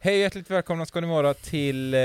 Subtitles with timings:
[0.00, 2.00] Hej och hjärtligt välkomna ska ni vara till eh,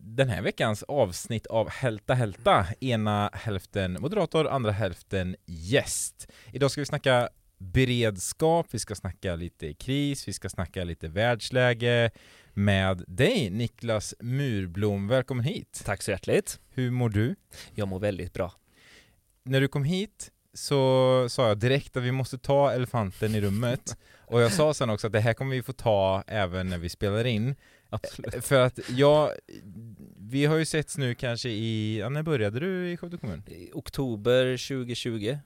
[0.00, 2.66] den här veckans avsnitt av Hälta Hälta.
[2.80, 6.28] Ena hälften moderator, andra hälften gäst.
[6.52, 7.28] Idag ska vi snacka
[7.58, 12.10] beredskap, vi ska snacka lite kris, vi ska snacka lite världsläge
[12.52, 15.08] med dig Niklas Murblom.
[15.08, 15.82] Välkommen hit!
[15.84, 16.60] Tack så hjärtligt.
[16.70, 17.34] Hur mår du?
[17.74, 18.52] Jag mår väldigt bra.
[19.44, 23.96] När du kom hit så sa jag direkt att vi måste ta elefanten i rummet
[24.32, 26.88] och jag sa sen också att det här kommer vi få ta även när vi
[26.88, 27.54] spelar in
[27.92, 28.44] Absolut.
[28.44, 29.32] För att jag,
[30.16, 33.42] vi har ju setts nu kanske i, ja, när började du i Skövde kommun?
[33.46, 35.38] I oktober 2020.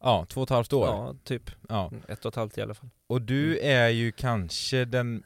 [0.00, 0.86] Ja, två och ett halvt år.
[0.86, 1.50] Ja, typ.
[1.68, 1.92] Ja.
[2.08, 2.90] Ett och ett halvt i alla fall.
[3.06, 5.22] Och du är ju kanske den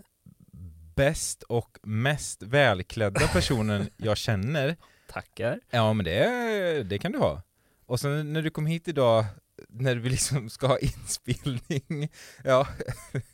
[0.95, 4.77] bäst och mest välklädda personen jag känner.
[5.09, 5.61] Tackar.
[5.71, 7.43] Ja men det, det kan du ha.
[7.87, 9.25] Och sen när du kom hit idag,
[9.69, 12.11] när vi liksom ska ha inspelning,
[12.45, 12.69] ja,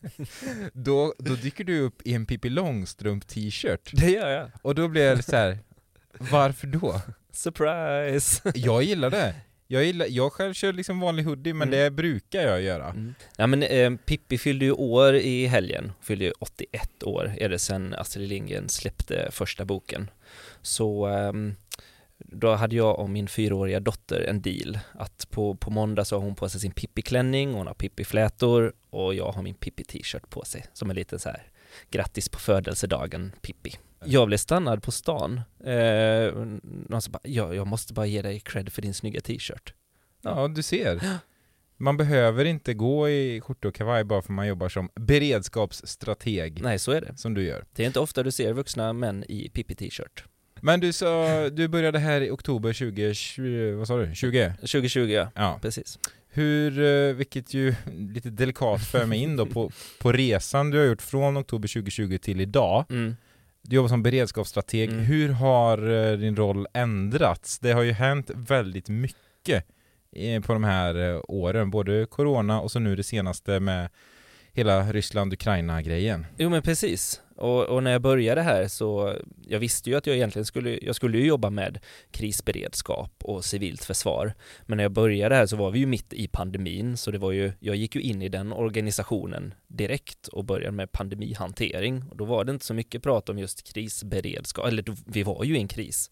[0.73, 3.91] då, då dyker du upp i en Pippi Långstrump t-shirt.
[3.93, 4.51] Det gör jag.
[4.63, 5.59] Och då blir det så här.
[6.19, 7.01] varför då?
[7.33, 8.53] Surprise!
[8.55, 9.35] Jag gillar det.
[9.71, 11.81] Jag, gillar, jag själv kör liksom vanlig hoodie, men Mm.
[11.81, 12.85] det brukar jag göra.
[12.91, 13.15] Mm.
[13.37, 17.59] Ja men eh, Pippi fyllde ju år i helgen, fyllde ju 81 år är det
[17.59, 20.11] sen Astrid Lindgren släppte första boken.
[20.63, 21.55] Så ehm,
[22.19, 26.23] då hade jag och min fyraåriga dotter en deal att på, på måndag så har
[26.23, 30.65] hon på sig sin Pippi-klänning, hon har Pippi-flätor och jag har min Pippi-t-shirt på sig
[30.73, 31.51] som en liten så här
[31.91, 33.77] grattis på födelsedagen Pippi.
[34.05, 35.41] Jag blev stannad på stan.
[35.65, 36.35] Eh,
[36.89, 39.75] någon som bara, ja, jag måste bara ge dig cred för din snygga t-shirt.
[40.23, 41.01] Ja, du ser.
[41.77, 46.79] Man behöver inte gå i skjorta och kavaj bara för man jobbar som beredskapsstrateg, Nej,
[46.79, 47.17] så är det.
[47.17, 47.65] som du gör.
[47.73, 50.25] Det är inte ofta du ser vuxna män i Pippi-t-shirt.
[50.63, 54.15] Men du sa, du började här i oktober 2020, vad sa du?
[54.15, 54.53] 20?
[54.61, 55.59] 2020 ja, Ja.
[55.63, 55.99] precis.
[56.29, 57.75] Hur, eh, vilket ju
[58.15, 59.71] lite delikat för mig in då på,
[60.01, 62.85] på resan du har gjort från oktober 2020 till idag.
[62.91, 63.17] Mm.
[63.63, 64.89] Du jobbar som beredskapsstrateg.
[64.91, 65.05] Mm.
[65.05, 67.59] Hur har eh, din roll ändrats?
[67.59, 69.65] Det har ju hänt väldigt mycket
[70.17, 73.89] eh, på de här åren, både corona och så nu det senaste med
[74.59, 76.27] hela Ryssland-Ukraina-grejen.
[76.37, 77.23] Jo men precis.
[77.37, 80.97] Och, och när jag började här så, jag visste ju att jag egentligen skulle, jag
[80.97, 81.79] skulle ju jobba med
[82.11, 84.35] krisberedskap och civilt försvar.
[84.67, 87.33] Men när jag började här så var vi ju mitt i pandemin, så det var
[87.33, 92.05] ju, jag gick ju in i den organisationen direkt och började med pandemihantering.
[92.11, 95.45] Och då var det inte så mycket prat om just krisberedskap, eller då, vi var
[95.45, 96.11] ju i en kris.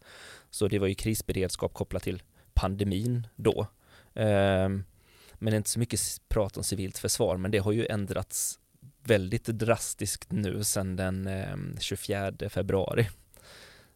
[0.51, 2.23] Så det var ju krisberedskap kopplat till
[2.55, 3.67] pandemin då.
[4.15, 4.85] Ehm,
[5.39, 8.59] men inte så mycket prat om civilt försvar, men det har ju ändrats
[9.03, 13.09] väldigt drastiskt nu sedan den eh, 24 februari.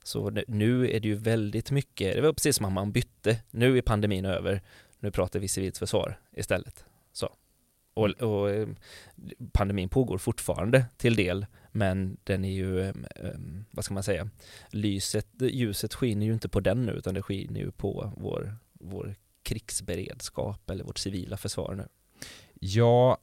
[0.04, 3.38] Så det- nu är det ju väldigt mycket, det var precis som att man bytte,
[3.50, 4.62] nu är pandemin över,
[4.98, 6.84] nu pratar vi civilt försvar istället.
[7.12, 7.36] Så.
[7.94, 8.68] Och, och eh,
[9.52, 13.30] pandemin pågår fortfarande till del, men den är ju, eh, eh,
[13.70, 14.28] vad ska man säga,
[14.70, 19.14] lyset, ljuset skiner ju inte på den nu, utan det skiner ju på vår, vår
[19.42, 21.86] krigsberedskap eller vårt civila försvar nu.
[22.60, 23.18] Ja,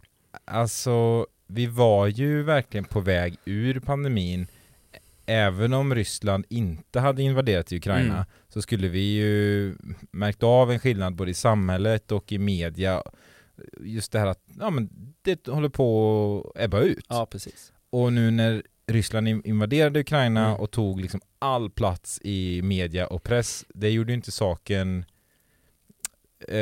[0.45, 4.47] alltså vi var ju verkligen på väg ur pandemin
[5.29, 8.25] Även om Ryssland inte hade invaderat Ukraina Mm.
[8.49, 9.75] så skulle vi ju
[10.11, 13.03] märkt av en skillnad både i samhället och i media
[13.79, 14.89] Just det här att ja, men
[15.21, 17.73] det håller på att ebba ut Ja, precis.
[17.89, 20.59] Och nu när Ryssland in- invaderade Ukraina Mm.
[20.59, 25.05] och tog liksom all plats i media och press Det gjorde ju inte saken
[26.47, 26.57] eh,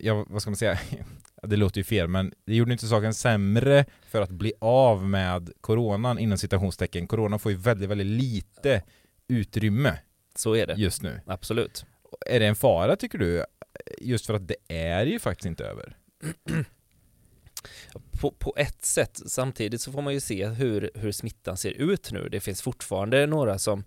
[0.00, 0.78] Ja, vad ska man säga?
[1.46, 5.50] Det låter ju fel, men det gjorde inte saken sämre för att bli av med
[5.60, 7.06] coronan inom citationstecken.
[7.06, 8.82] Corona får ju väldigt, väldigt lite
[9.28, 9.98] utrymme
[10.34, 10.74] Så är det.
[10.74, 11.20] just nu.
[11.26, 11.84] Absolut.
[12.26, 13.44] Är det en fara tycker du?
[13.98, 15.96] Just för att det är ju faktiskt inte över.
[18.20, 22.12] På, på ett sätt, samtidigt så får man ju se hur, hur smittan ser ut
[22.12, 22.28] nu.
[22.28, 23.84] Det finns fortfarande några som,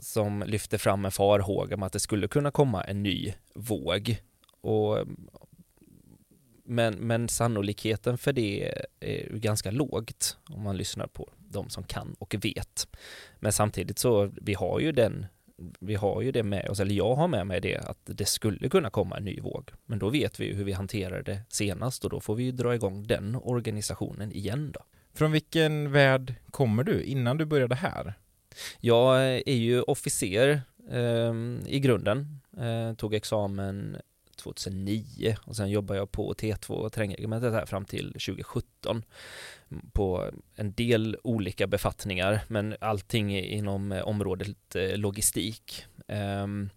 [0.00, 4.22] som lyfter fram en farhåga om att det skulle kunna komma en ny våg.
[4.60, 4.98] Och,
[6.64, 12.16] men, men sannolikheten för det är ganska lågt om man lyssnar på de som kan
[12.18, 12.88] och vet.
[13.40, 15.26] Men samtidigt så, vi har ju den
[15.80, 18.68] vi har ju det med oss, eller jag har med mig det, att det skulle
[18.68, 19.70] kunna komma en ny våg.
[19.86, 22.52] Men då vet vi ju hur vi hanterade det senast och då får vi ju
[22.52, 24.80] dra igång den organisationen igen då.
[25.14, 28.14] Från vilken värld kommer du innan du började här?
[28.80, 31.34] Jag är ju officer eh,
[31.66, 33.96] i grunden, eh, tog examen
[34.36, 39.02] 2009 och sen jobbade jag på T2 terrängregementet här fram till 2017
[39.92, 45.84] på en del olika befattningar men allting inom eh, området eh, logistik.
[46.08, 46.70] Ehm,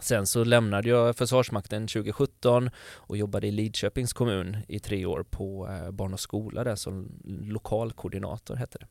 [0.00, 5.68] Sen så lämnade jag Försvarsmakten 2017 och jobbade i Lidköpings kommun i tre år på
[5.68, 8.86] eh, barn och skola där som lokalkoordinator hette det.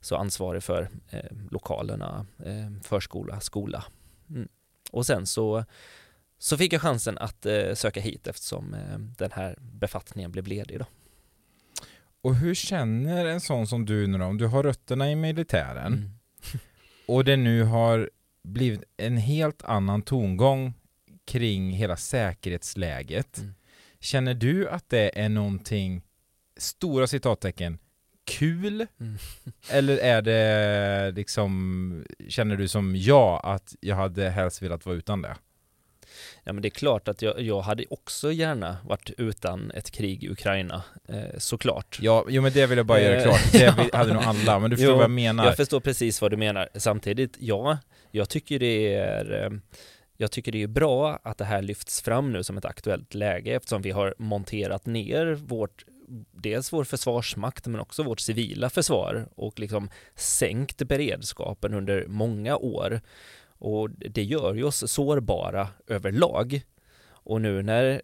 [0.00, 3.84] Så ansvarig för eh, lokalerna, eh, förskola, skola.
[4.30, 4.48] Mm.
[4.90, 5.64] Och sen så,
[6.38, 10.78] så fick jag chansen att eh, söka hit eftersom eh, den här befattningen blev ledig
[10.78, 10.86] då.
[12.22, 14.24] Och hur känner en sån som du nu då?
[14.24, 16.10] Om du har rötterna i militären Mm.
[17.06, 18.10] och det nu har
[18.42, 20.74] blivit en helt annan tongång
[21.24, 23.38] kring hela säkerhetsläget.
[23.38, 23.54] Mm.
[24.00, 26.02] Känner du att det är någonting,
[26.56, 27.78] stora citattecken,
[28.24, 28.86] kul?
[29.00, 29.18] Mm.
[29.70, 35.22] Eller är det liksom, känner du som jag att jag hade helst velat vara utan
[35.22, 35.36] det?
[36.44, 40.24] Ja men det är klart att jag, jag hade också gärna varit utan ett krig
[40.24, 41.98] i Ukraina, eh, såklart.
[42.02, 43.52] Ja, jo men det vill jag bara göra Eh, klart.
[43.52, 45.44] Det hade nog alla, men du förstår Jo, vad jag menar.
[45.44, 46.68] Jag förstår precis vad du menar.
[46.74, 47.78] Samtidigt, ja,
[48.10, 49.50] jag tycker det är eh,
[50.16, 53.54] jag tycker det är bra att det här lyfts fram nu som ett aktuellt läge
[53.54, 55.84] eftersom vi har monterat ner vårt
[56.32, 63.00] dels vår försvarsmakt men också vårt civila försvar och liksom sänkt beredskapen under många år.
[63.62, 66.62] Och det gör ju oss sårbara överlag.
[67.08, 68.02] Och nu när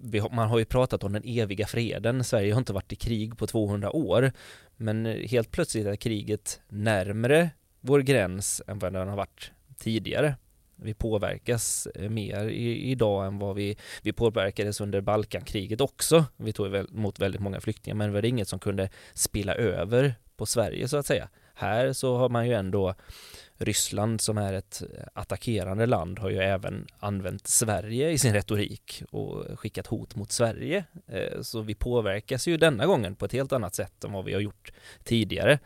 [0.00, 2.96] vi har, man har ju pratat om den eviga freden, Sverige har inte varit i
[2.96, 4.32] krig på 200 år,
[4.76, 10.36] men helt plötsligt är kriget närmre vår gräns än vad den har varit tidigare.
[10.76, 16.24] Vi påverkas eh, mer i, idag än vad vi, vi påverkades under Balkankriget också.
[16.36, 20.46] Vi tog emot väldigt många flyktingar, men det var inget som kunde spilla över på
[20.46, 21.28] Sverige så att säga.
[21.54, 22.94] Här så har man ju ändå
[23.58, 24.82] Ryssland som är ett
[25.12, 30.84] attackerande land har ju även använt Sverige i sin retorik och skickat hot mot Sverige.
[31.06, 34.34] Eh, så vi påverkas ju denna gången på ett helt annat sätt än vad vi
[34.34, 34.72] har gjort
[35.04, 35.58] tidigare.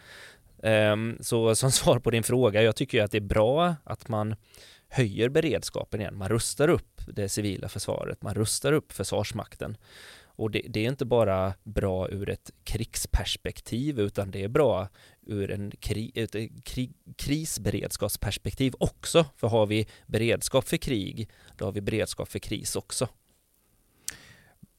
[0.63, 4.09] Ehm, så som svar på din fråga, jag tycker ju att det är bra att
[4.09, 4.37] man
[4.89, 6.19] höjer beredskapen igen.
[6.19, 9.77] Man rustar upp det civila försvaret, man rustar upp försvarsmakten.
[10.35, 14.89] Och det, det är inte bara bra ur ett krigsperspektiv utan det är bra
[15.27, 19.27] ur en kri, ett kri, krisberedskapsperspektiv också.
[19.37, 23.09] För har vi beredskap för krig, då har vi beredskap för kris också.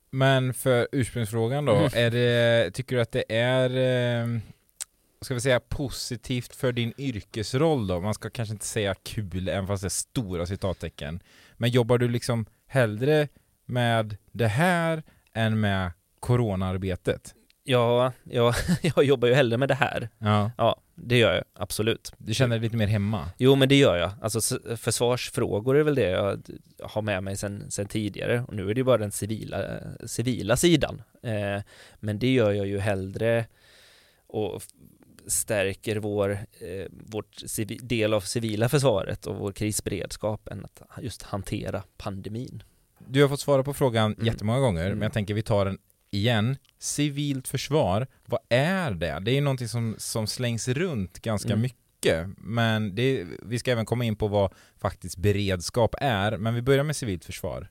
[0.10, 1.90] Men för ursprungsfrågan då, Mm.
[1.96, 3.70] är det, tycker du att det är,
[4.24, 4.40] eh,
[5.22, 8.02] ska vi säga positivt för din yrkesroll då?
[8.02, 11.20] Man ska kanske inte säga kul, även fast det är stora citattecken.
[11.54, 13.28] Men jobbar du liksom hellre
[13.66, 15.04] med det här
[15.34, 17.36] än med coronaarbetet?
[17.66, 20.10] Ja, ja, jag jobbar ju hellre med det här.
[20.18, 20.52] Ja.
[20.58, 22.12] Ja, det gör jag absolut.
[22.18, 23.30] Du känner dig lite mer hemma?
[23.38, 24.12] Jo, men det gör jag.
[24.22, 26.42] Alltså försvarsfrågor är väl det jag
[26.82, 30.58] har med mig sen, sen tidigare och nu är det ju bara den civila, civila
[30.58, 31.02] sidan.
[31.24, 31.64] Eh,
[32.00, 33.46] men det gör jag ju hellre
[34.28, 34.62] och
[35.28, 37.42] stärker vår, eh, vårt
[37.82, 42.64] del av civila försvaret och vår krisberedskap än att just hantera pandemin.
[43.08, 44.26] Du har fått svara på frågan Mm.
[44.26, 44.98] jättemånga gånger, Mm.
[44.98, 45.78] men jag tänker vi tar den
[46.14, 46.58] igen.
[46.80, 49.20] Civilt försvar, vad är det?
[49.20, 51.62] Det är ju någonting som, som slängs runt ganska Mm.
[51.62, 56.62] mycket, men det, vi ska även komma in på vad faktiskt beredskap är, men vi
[56.62, 57.68] börjar med civilt försvar.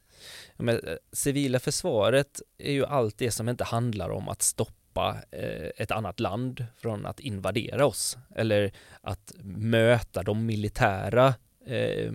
[0.57, 5.69] Men eh, civila försvaret är ju allt det som inte handlar om att stoppa eh,
[5.77, 11.35] ett annat land från att invadera oss eller att möta de militära
[11.67, 12.13] eh,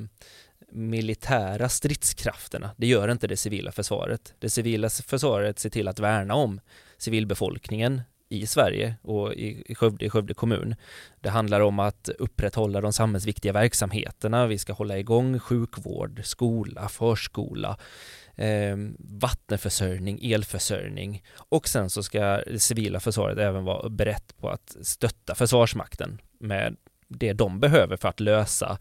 [0.78, 2.72] militära stridskrafterna.
[2.78, 4.34] Det gör inte det civila försvaret.
[4.40, 6.60] Det civila försvaret ser till att värna om
[6.98, 10.76] civilbefolkningen i Sverige och i Skövde, i Skövde kommun.
[11.22, 14.48] Det handlar om att upprätthålla de samhällsviktiga verksamheterna.
[14.48, 17.78] Vi ska hålla igång sjukvård, skola, förskola,
[18.36, 24.78] eh, vattenförsörjning, elförsörjning och sen så ska det civila försvaret även vara berett på att
[24.82, 26.76] stötta Försvarsmakten med
[27.08, 28.78] det de behöver för att lösa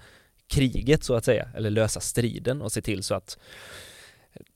[0.49, 3.39] kriget så att säga, eller lösa striden och se till så att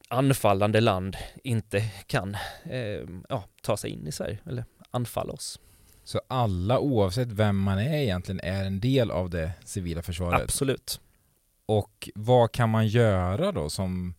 [0.09, 5.61] anfallande land inte kan eh, ja, ta sig in i Sverige eller anfalla oss.
[6.05, 10.43] Så alla, oavsett vem man är egentligen, är en del av det civila försvaret.
[10.43, 11.01] Absolut.
[11.67, 14.15] Och vad kan man göra då som,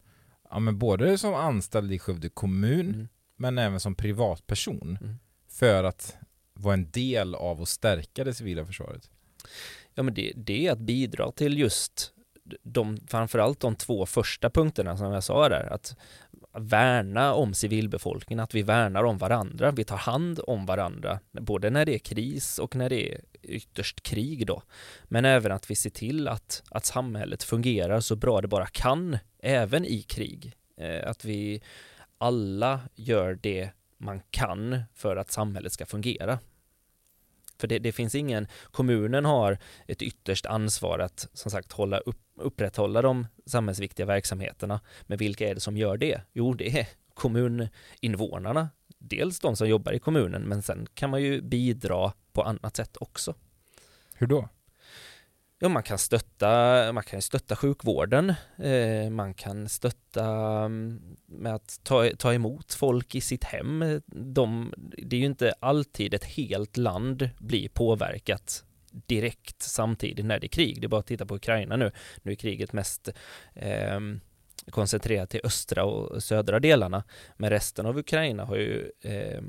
[0.50, 3.08] ja men både som anställd i Skövde kommun, Mm.
[3.36, 5.16] men även som privatperson, Mm.
[5.50, 6.16] för att
[6.54, 9.10] vara en del av att stärka det civila försvaret?
[9.96, 12.14] Ja men det, det är att bidra till just
[12.64, 15.96] de, framförallt de två första punkterna som jag sa där, att
[16.54, 21.86] värna om civilbefolkningen, att vi värnar om varandra, vi tar hand om varandra, både när
[21.86, 24.62] det är kris och när det är ytterst krig då.
[25.04, 29.18] Men även att vi ser till att, att samhället fungerar så bra det bara kan,
[29.40, 30.56] även i krig.
[30.78, 31.62] Eh, att vi
[32.18, 36.40] alla gör det man kan för att samhället ska fungera.
[37.62, 42.22] För det, det, finns ingen, kommunen har ett ytterst ansvar att som sagt hålla upp,
[42.36, 44.80] upprätthålla de samhällsviktiga verksamheterna.
[45.02, 46.22] Men vilka är det som gör det?
[46.34, 48.70] Jo, det är kommuninvånarna.
[48.98, 52.98] Dels de som jobbar i kommunen, men sen kan man ju bidra på annat sätt
[53.00, 53.36] också.
[54.14, 54.50] Hur då?
[55.64, 60.26] Ja, man kan stötta, man kan stötta sjukvården, eh, man kan stötta
[60.66, 64.02] mm, med att ta, ta emot folk i sitt hem.
[64.06, 70.46] De, det är ju inte alltid ett helt land blir påverkat direkt samtidigt när det
[70.46, 70.82] är krig.
[70.82, 71.92] Det är bara att titta på Ukraina nu.
[72.22, 73.10] Nu är kriget mest
[73.54, 74.00] eh,
[74.70, 77.04] koncentrerat till östra och södra delarna,
[77.38, 79.42] men resten av Ukraina har ju eh,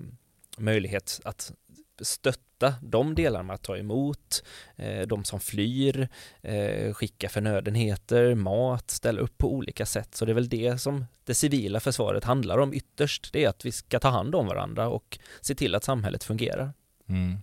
[0.58, 1.52] möjlighet att
[2.00, 2.51] stötta
[2.82, 4.44] de delarna med att ta emot
[4.76, 6.08] eh, de som flyr,
[6.42, 10.14] eh, skicka förnödenheter, mat, ställa upp på olika sätt.
[10.14, 13.32] Så det är väl det som det civila försvaret handlar om ytterst.
[13.32, 16.72] Det är att vi ska ta hand om varandra och se till att samhället fungerar.
[17.08, 17.38] Mm.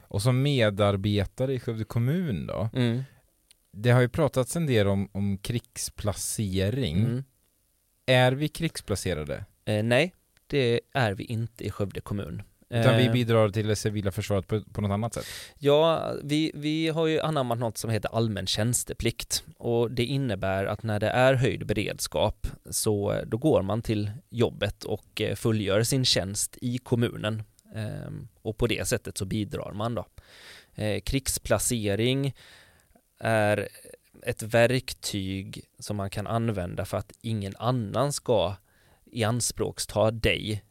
[0.00, 2.68] Och som medarbetare i Skövde kommun då?
[2.74, 3.02] Mm.
[3.72, 6.98] Det har ju pratats en del om, om krigsplacering.
[6.98, 7.24] Mm.
[8.06, 9.44] Är vi krigsplacerade?
[9.64, 10.14] Eh, nej,
[10.46, 12.42] det är vi inte i Skövde kommun.
[12.72, 13.12] Utan vi eh.
[13.12, 15.26] bidrar till det civila försvaret på, på något annat sätt?
[15.58, 20.82] Ja, vi, vi har ju anammat något som heter allmän tjänsteplikt och det innebär att
[20.82, 26.04] när det är höjd beredskap så då går man till jobbet och eh, fullgör sin
[26.04, 27.42] tjänst i kommunen
[27.74, 30.06] ehm, och på det sättet så bidrar man då.
[30.74, 32.34] Eh, krigsplacering
[33.18, 33.68] är
[34.22, 38.54] ett verktyg som man kan använda för att ingen annan ska
[39.04, 40.62] i anspråksta dig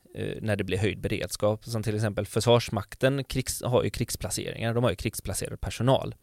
[0.41, 4.91] när det blir höjd beredskap, som till exempel Försvarsmakten krigs, har ju krigsplaceringar, de har
[4.91, 6.15] ju krigsplacerad personal.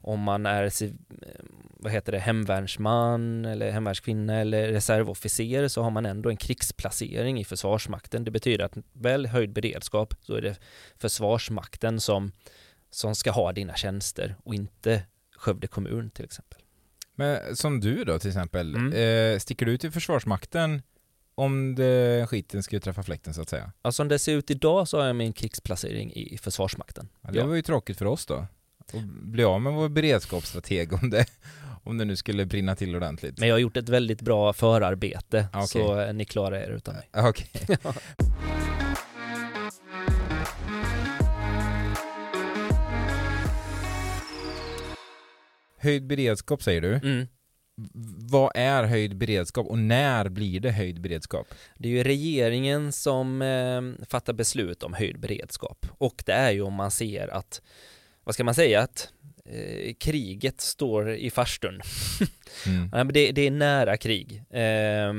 [0.00, 0.70] Om man är
[1.84, 7.44] vad heter det, hemvärnsman eller hemvärnskvinna eller reservofficer så har man ändå en krigsplacering i
[7.44, 8.24] Försvarsmakten.
[8.24, 10.60] Det betyder att väl höjd beredskap så är det
[10.98, 12.32] Försvarsmakten som,
[12.90, 15.02] som ska ha dina tjänster och inte
[15.36, 16.58] Skövde kommun till exempel.
[17.14, 18.92] Men som du då till exempel, mm.
[18.92, 20.82] eh, sticker du till Försvarsmakten
[21.34, 23.72] om det skiten skulle träffa fläkten så att säga?
[23.82, 27.08] Alltså som det ser ut idag så har jag min krigsplacering i Försvarsmakten.
[27.20, 27.46] Ja, det ja.
[27.46, 28.46] var ju tråkigt för oss då.
[28.78, 31.26] Att bli av med vår beredskapsstrateg om det,
[31.84, 33.38] om det nu skulle brinna till ordentligt.
[33.38, 35.66] Men jag har gjort ett väldigt bra förarbete, okay.
[35.66, 37.08] så ni klarar er utan mig.
[37.12, 37.50] Okej.
[37.62, 37.76] Okay.
[45.78, 46.94] Höjd beredskap säger du.
[46.94, 47.26] Mm
[48.16, 51.46] vad är höjd beredskap och när blir det höjd beredskap?
[51.78, 56.62] Det är ju regeringen som eh, fattar beslut om höjd beredskap och det är ju
[56.62, 57.62] om man ser att,
[58.24, 59.12] vad ska man säga, att
[59.44, 61.80] eh, kriget står i farstun.
[62.66, 63.12] mm.
[63.12, 64.44] det, det, är nära krig.
[64.50, 65.12] Eh,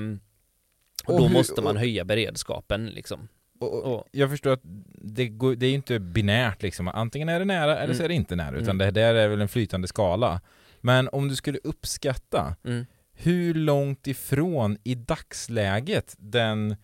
[1.06, 3.28] och, och då hur, måste man höja beredskapen liksom.
[3.60, 4.62] Och, och, jag förstår att
[5.02, 7.98] det, går, det är inte binärt liksom, antingen är det nära eller mm.
[7.98, 8.78] så är det inte nära, utan mm.
[8.78, 10.42] det där är väl en flytande skala.
[10.86, 12.86] Men om du skulle uppskatta, mm.
[13.14, 16.76] hur långt ifrån i dagsläget den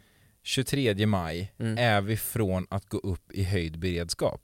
[0.44, 1.78] 23 maj mm.
[1.78, 4.42] är vi från att gå upp i höjd beredskap?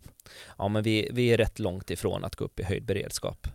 [0.58, 3.48] Ja, men vi, vi är rätt långt ifrån att gå upp i höjd beredskap.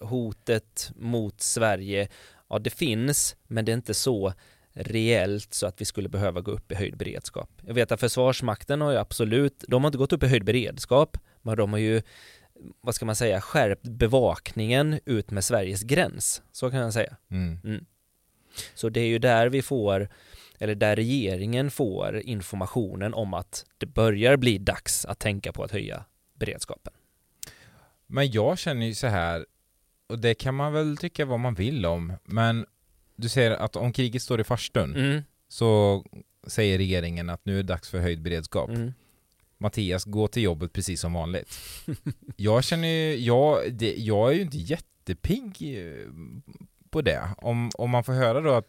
[0.00, 2.08] Hotet mot Sverige,
[2.48, 4.32] ja det finns, men det är inte så
[4.72, 7.50] reellt så att vi skulle behöva gå upp i höjd beredskap.
[7.66, 11.16] Jag vet att Försvarsmakten har ju absolut, de har inte gått upp i höjd beredskap,
[11.42, 12.02] men de har ju
[12.80, 16.42] vad ska man säga, skärpt bevakningen ut med Sveriges gräns.
[16.52, 17.16] Så kan jag säga.
[17.30, 17.58] Mm.
[17.64, 17.84] Mm.
[18.74, 20.08] Så det är ju där vi får,
[20.58, 25.70] eller där regeringen får informationen om att det börjar bli dags att tänka på att
[25.70, 26.92] höja beredskapen.
[28.06, 29.46] Men jag känner ju så här,
[30.06, 32.66] och det kan man väl tycka vad man vill om, men
[33.16, 35.22] du säger att om kriget står i farstun mm.
[35.48, 36.04] så
[36.46, 38.70] säger regeringen att nu är det dags för höjd beredskap.
[38.70, 38.92] Mm.
[39.58, 41.58] Mattias, gå till jobbet precis som vanligt.
[42.36, 46.08] jag känner ju, jag, det, jag är ju inte jättepigg eh,
[46.90, 47.30] på det.
[47.36, 48.68] Om, om man får höra då att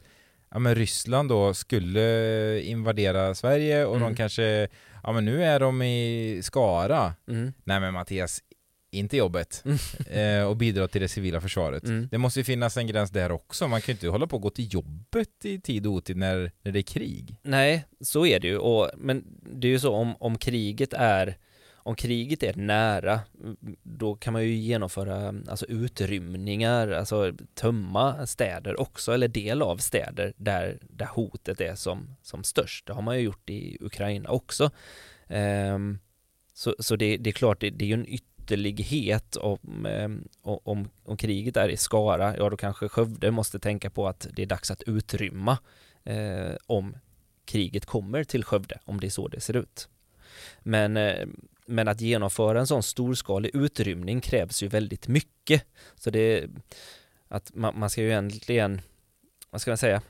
[0.49, 4.09] ja, men Ryssland då skulle invadera Sverige och mm.
[4.09, 4.67] de kanske,
[5.03, 7.13] ja men nu är de i Skara.
[7.27, 7.53] Mm.
[7.63, 8.41] Nej men Mattias,
[8.91, 9.77] inte jobbet mm.
[10.41, 11.83] eh, och bidra till det civila försvaret.
[11.83, 12.07] Mm.
[12.11, 13.67] Det måste ju finnas en gräns där också.
[13.67, 16.51] Man kan ju inte hålla på att gå till jobbet i tid och otid när,
[16.61, 17.35] när det är krig.
[17.41, 18.57] Nej, så är det ju.
[18.57, 21.37] Och, men det är ju så om, om kriget är
[21.89, 23.19] om kriget är nära,
[23.83, 30.33] då kan man ju genomföra alltså utrymningar, alltså tömma städer också, eller del av städer
[30.37, 32.85] där, där hotet är som, som störst.
[32.85, 34.71] Det har man ju gjort i Ukraina också.
[35.27, 35.99] Um,
[36.53, 40.09] så, så det, det, är klart, det, det är ju en yt ytterlighet om, eh,
[40.41, 44.41] om, om kriget är i Skara, ja då kanske Skövde måste tänka på att det
[44.41, 45.57] är dags att utrymma
[46.03, 46.97] eh, om
[47.45, 49.89] kriget kommer till Skövde, om det är så det ser ut.
[50.59, 51.27] Men eh,
[51.65, 55.63] men att genomföra en sån storskalig utrymning krävs ju väldigt mycket.
[55.95, 56.49] Så det
[57.27, 58.81] att man, man ska ju egentligen,
[59.49, 60.01] vad ska man säga,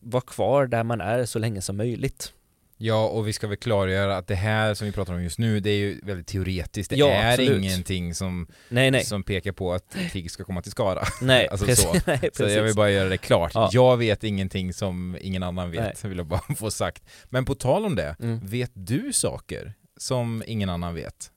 [0.00, 2.32] vara kvar där man är så länge som möjligt.
[2.80, 5.60] Ja, och vi ska väl klargöra att det här som vi pratar om just nu,
[5.60, 6.90] det är ju väldigt teoretiskt.
[6.90, 7.64] Det Ja, är absolut.
[7.64, 9.04] ingenting som, Nej, nej.
[9.04, 11.04] som pekar på att krig ska komma till skada.
[11.22, 11.84] Nej, alltså precis.
[11.84, 11.92] så.
[12.06, 12.76] nej, Så jag vill precis.
[12.76, 13.50] bara göra det klart.
[13.54, 13.70] Ja.
[13.72, 17.02] Jag vet ingenting som ingen annan vet, vill jag bara få sagt.
[17.24, 18.40] Men på tal om det, Mm.
[18.46, 21.30] vet du saker som ingen annan vet?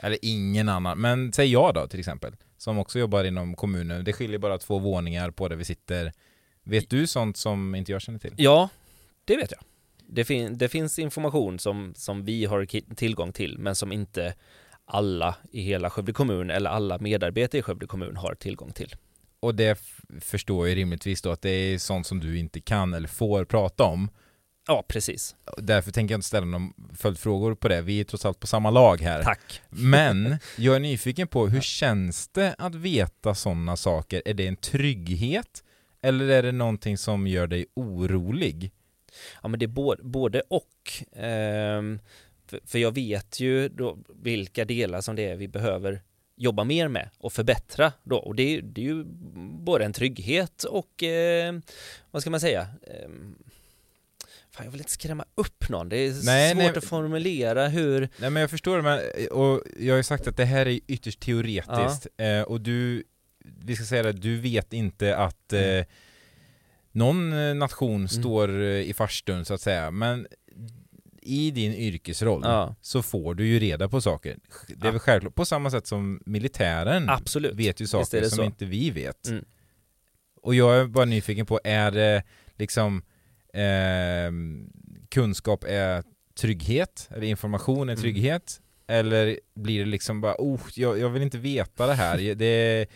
[0.00, 4.04] Eller ingen annan, men säg jag då till exempel, som också jobbar inom kommunen.
[4.04, 6.12] Det skiljer bara två våningar på där vi sitter.
[6.64, 8.34] Vet du sånt som inte jag känner till?
[8.36, 8.68] Ja,
[9.24, 9.60] det vet jag.
[10.08, 14.34] Det, fin- det finns information som, som vi har tillgång till, men som inte
[14.84, 18.94] alla i hela Skövde kommun eller alla medarbetare i Skövde kommun har tillgång till.
[19.40, 19.80] Och det
[20.20, 23.84] förstår jag rimligtvis då att det är sånt som du inte kan eller får prata
[23.84, 24.08] om.
[24.68, 25.36] Ja, precis.
[25.58, 27.82] Därför tänker jag inte ställa några följdfrågor på det.
[27.82, 29.22] Vi är trots allt på samma lag här.
[29.22, 29.60] Tack.
[29.68, 34.22] Men jag är nyfiken på hur känns det att veta sådana saker?
[34.24, 35.62] Är det en trygghet?
[36.02, 38.72] Eller är det någonting som gör dig orolig?
[39.42, 40.92] Ja, men det är både, både och.
[41.16, 41.98] Ehm,
[42.46, 46.02] för, för jag vet ju då vilka delar som det är vi behöver
[46.36, 48.16] jobba mer med och förbättra då.
[48.16, 49.04] Och det, är- det är ju
[49.64, 51.54] både en trygghet och, eh,
[52.10, 52.68] vad ska man säga,
[54.50, 55.88] Fan, jag vill inte skrämma upp någon.
[55.88, 56.76] Det är Nej, svårt nej.
[56.76, 58.08] att formulera hur...
[58.18, 61.20] Nej men jag förstår men, och jag har ju sagt att det här är ytterst
[61.20, 62.06] teoretiskt.
[62.16, 63.04] Eh, och du,
[63.64, 65.84] vi ska säga det, du vet inte att eh, Mm.
[66.96, 69.90] Någon eh, nation står eh, i farstun så att säga.
[69.90, 70.26] Men
[71.22, 74.38] i din yrkesroll Ja, så får du ju reda på saker.
[74.68, 77.54] Det är väl självklart, på samma sätt som militären absolut.
[77.54, 78.44] vet ju saker som så.
[78.44, 79.28] inte vi vet.
[79.28, 79.44] Mm.
[80.42, 82.22] Och jag är bara nyfiken på, är det
[82.54, 83.02] liksom
[83.54, 84.70] ehm,
[85.08, 87.08] kunskap är trygghet?
[87.10, 88.02] Eller information är Mm.
[88.02, 88.60] trygghet?
[88.86, 92.34] Eller blir det liksom bara, oh, jag, jag vill inte veta det här.
[92.34, 92.86] Det,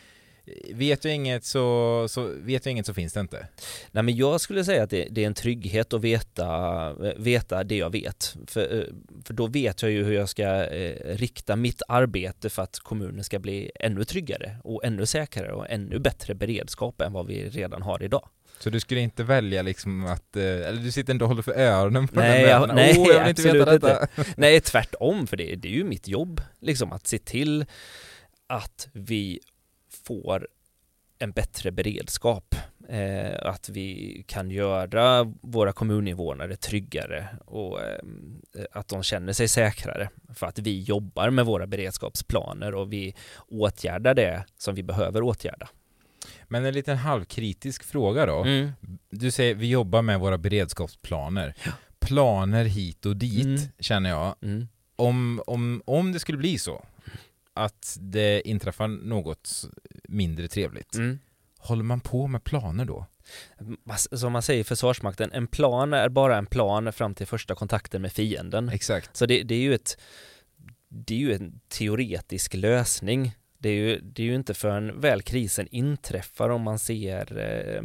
[0.74, 3.46] vet jag inget så, så, vet jag inget så finns det inte.
[3.92, 7.76] Nej men jag skulle säga att det, det är en trygghet att veta, veta det
[7.76, 8.36] jag vet.
[8.46, 8.84] För, eh,
[9.24, 13.24] för då vet jag ju hur jag ska eh, rikta mitt arbete för att kommunen
[13.24, 17.82] ska bli ännu tryggare och ännu säkrare och ännu bättre beredskap än vad vi redan
[17.82, 18.28] har idag.
[18.58, 21.52] Så du skulle inte välja liksom att, eh, eller du sitter inte och håller för
[21.52, 24.08] öronen på Nej, de här jag- nej, oh, jag vill inte veta detta.
[24.36, 27.64] Nej, tvärtom, för det, det är ju mitt jobb, liksom att se till
[28.48, 29.40] att vi
[30.04, 30.48] får
[31.18, 32.54] en bättre beredskap.
[32.88, 37.98] Eh, att vi kan göra våra kommuninvånare tryggare och eh,
[38.72, 43.14] att de känner sig säkrare för att vi jobbar med våra beredskapsplaner och vi
[43.48, 45.68] åtgärdar det som vi behöver åtgärda.
[46.48, 48.42] Men en liten halvkritisk fråga då.
[48.42, 48.70] Mm.
[49.10, 51.54] Du säger vi jobbar med våra beredskapsplaner.
[51.98, 53.60] Planer hit och dit Mm.
[53.78, 54.34] känner jag.
[54.42, 54.68] Mm.
[54.96, 56.84] Om, om, om det skulle bli så
[57.64, 59.64] att det inträffar något
[60.08, 60.94] mindre trevligt.
[60.94, 61.18] Mm.
[61.58, 63.06] Håller man på med planer då?
[64.12, 68.02] Som man säger i Försvarsmakten, en plan är bara en plan fram till första kontakten
[68.02, 68.68] med fienden.
[68.68, 69.16] Exakt.
[69.16, 70.00] Så det, det är ju ett
[70.88, 73.36] det är ju en teoretisk lösning.
[73.58, 77.82] Det är ju, det är ju inte förrän väl krisen inträffar om man ser eh,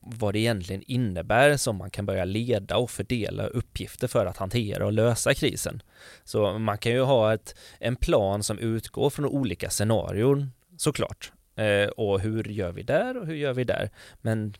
[0.00, 4.86] vad det egentligen innebär som man kan börja leda och fördela uppgifter för att hantera
[4.86, 5.82] och lösa krisen.
[6.24, 11.32] Så man kan ju ha ett, en plan som utgår från olika scenarion såklart.
[11.56, 13.90] Eh, och hur gör vi där och hur gör vi där?
[14.22, 14.54] Men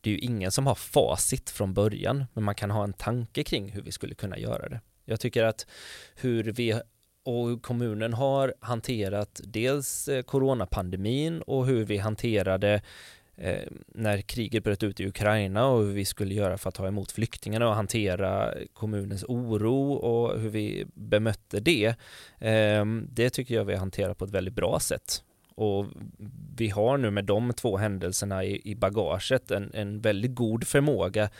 [0.00, 3.44] det är ju ingen som har facit från början, men man kan ha en tanke
[3.44, 4.80] kring hur vi skulle kunna göra det.
[5.04, 5.66] Jag tycker att
[6.14, 6.80] hur vi
[7.24, 12.82] och kommunen har hanterat dels eh, coronapandemin och hur vi hanterade
[13.40, 16.86] eh, när kriget bröt ut i Ukraina och hur vi skulle göra för att ta
[16.86, 21.86] emot flyktingarna och hantera kommunens oro och hur vi bemötte det.
[22.38, 25.22] Eh, det tycker jag vi hanterar på ett väldigt bra sätt.
[25.54, 25.86] Och
[26.56, 31.30] vi har nu med de två händelserna i, i bagaget en, en väldigt god förmåga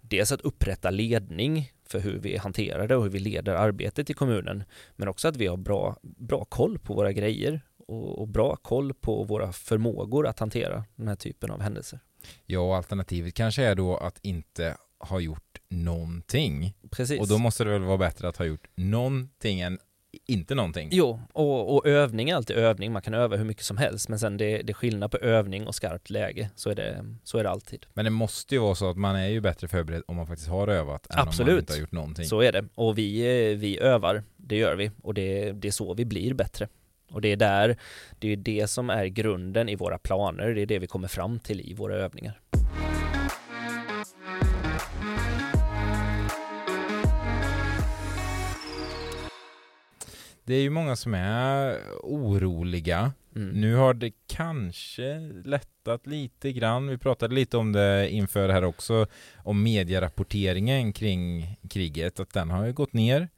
[0.00, 4.14] dels att upprätta ledning för hur vi hanterar det och hur vi leder arbetet i
[4.14, 4.64] kommunen
[4.96, 7.60] men också att vi har bra, bra koll på våra grejer
[7.90, 12.00] och, och bra koll på våra förmågor att hantera den här typen av händelser.
[12.46, 16.74] Ja, alternativet kanske är då att inte ha gjort någonting.
[16.90, 17.20] Precis.
[17.20, 19.78] Och då måste det väl vara bättre att ha gjort någonting än
[20.26, 20.88] inte någonting.
[20.92, 22.92] Jo, och, och övning är alltid övning.
[22.92, 25.66] Man kan öva hur mycket som helst, men sen det, det är skillnad på övning
[25.66, 26.50] och skarpt läge.
[26.54, 27.86] Så är det, så är det alltid.
[27.94, 30.48] Men det måste ju vara så att man är ju bättre förberedd om man faktiskt
[30.48, 31.60] har övat än om man Absolut.
[31.60, 32.24] inte har gjort någonting.
[32.24, 32.64] Så är det.
[32.74, 34.90] Och vi, eh, vi övar, det gör vi.
[35.02, 36.68] Och det, det är så vi blir bättre.
[37.12, 37.76] Och det är där,
[38.18, 40.54] det är det som är grunden i våra planer.
[40.54, 42.40] Det är det vi kommer fram till i våra övningar.
[50.50, 53.12] det är ju många som är oroliga.
[53.36, 53.48] Mm.
[53.48, 56.88] Nu har det kanske lättat lite grann.
[56.88, 62.66] Vi pratade lite om det inför här också, om medierapporteringen kring kriget, att den har
[62.66, 63.28] ju gått ner.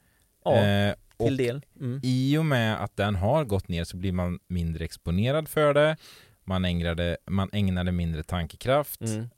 [0.45, 0.93] Ja, Eh,
[1.27, 1.65] till del.
[1.79, 1.99] Mm.
[2.03, 5.97] i och med att den har gått ner så blir man mindre exponerad för det.
[6.43, 9.01] Man ägnade, man ägnade mindre tankekraft.
[9.01, 9.29] Mm.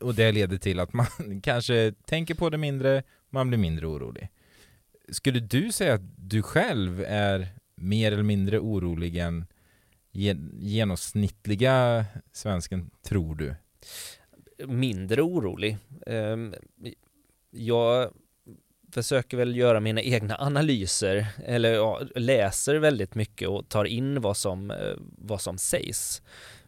[0.00, 1.06] Och det leder till att man
[1.42, 4.28] kanske tänker på det mindre, man blir mindre orolig.
[5.08, 9.46] Skulle du säga att du själv är mer eller mindre orolig än
[10.12, 13.54] gen- genomsnittliga svensken, tror du?
[14.66, 15.76] mindre orolig.
[16.06, 16.54] Ehm,
[17.50, 18.12] Jag
[18.90, 24.36] försöker väl göra mina egna analyser eller ja, läser väldigt mycket och tar in vad
[24.36, 26.22] som, eh, vad som sägs.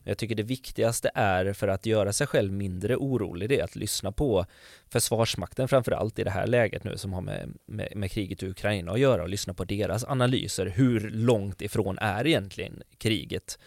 [0.04, 3.76] Jag tycker det viktigaste är för att göra sig själv mindre orolig det är att
[3.76, 4.46] lyssna på
[4.88, 8.92] Försvarsmakten framförallt i det här läget nu som har med, med, med kriget i Ukraina
[8.92, 10.66] att göra och lyssna på deras analyser.
[10.66, 13.58] Hur långt ifrån är egentligen kriget?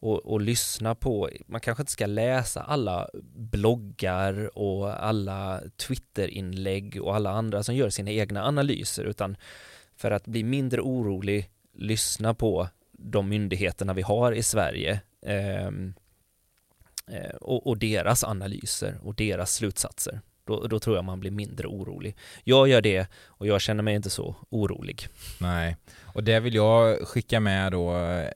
[0.00, 7.14] Och, och lyssna på, man kanske inte ska läsa alla bloggar och alla Twitterinlägg och
[7.16, 9.36] alla andra som gör sina egna analyser utan
[9.96, 15.94] för att bli mindre orolig, lyssna på de myndigheterna vi har i Sverige ehm,
[17.06, 20.20] eh, och, och deras analyser och deras slutsatser.
[20.48, 22.16] Då, då tror jag man blir mindre orolig.
[22.44, 25.08] Jag gör det och jag känner mig inte så orolig.
[25.40, 28.28] Nej, och det vill jag skicka med då eh,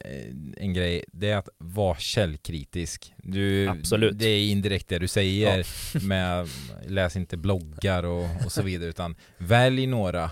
[0.56, 3.14] en grej, det är att vara källkritisk.
[3.16, 4.18] Du, Absolut.
[4.18, 5.66] Det är indirekt det du säger
[6.06, 6.48] med
[6.86, 10.24] läs inte bloggar och, och så vidare utan välj några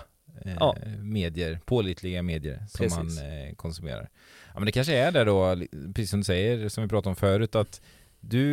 [0.45, 0.75] eh, Ja.
[1.01, 2.97] medier, pålitliga medier som Precis.
[2.97, 3.07] man
[3.47, 4.09] eh, konsumerar.
[4.53, 5.55] Ja men det kanske är det då,
[5.95, 7.81] precis som du säger, som vi pratade om förut, att
[8.19, 8.43] du,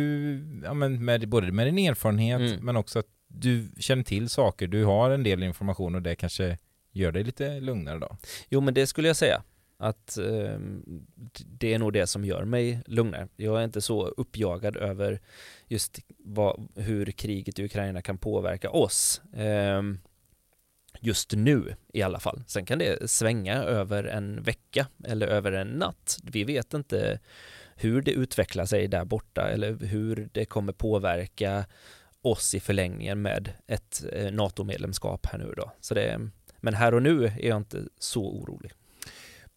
[0.63, 2.65] ja men med, både med din erfarenhet Mm.
[2.65, 6.57] men också att du känner till saker, du har en del information och det kanske
[6.91, 8.17] gör dig lite lugnare då.
[8.49, 9.43] Jo men det skulle jag säga
[9.77, 10.59] att eh,
[11.45, 13.27] det är nog det som gör mig lugnare.
[13.35, 15.19] Jag är inte så uppjagad över
[15.67, 19.21] just vad, hur kriget i Ukraina kan påverka oss.
[19.33, 19.81] Eh,
[21.01, 22.43] just nu i alla fall.
[22.47, 26.17] Sen kan det svänga över en vecka eller över en natt.
[26.23, 27.19] Vi vet inte
[27.75, 31.65] hur det utvecklar sig där borta eller hur det kommer påverka
[32.21, 35.71] oss i förlängningen med ett eh, NATO-medlemskap här nu då.
[35.79, 38.71] Så det, men här och nu är jag inte så orolig.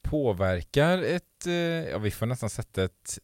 [0.03, 1.53] Påverkar ett, eh,
[1.90, 3.18] ja vi får nästan sätta ett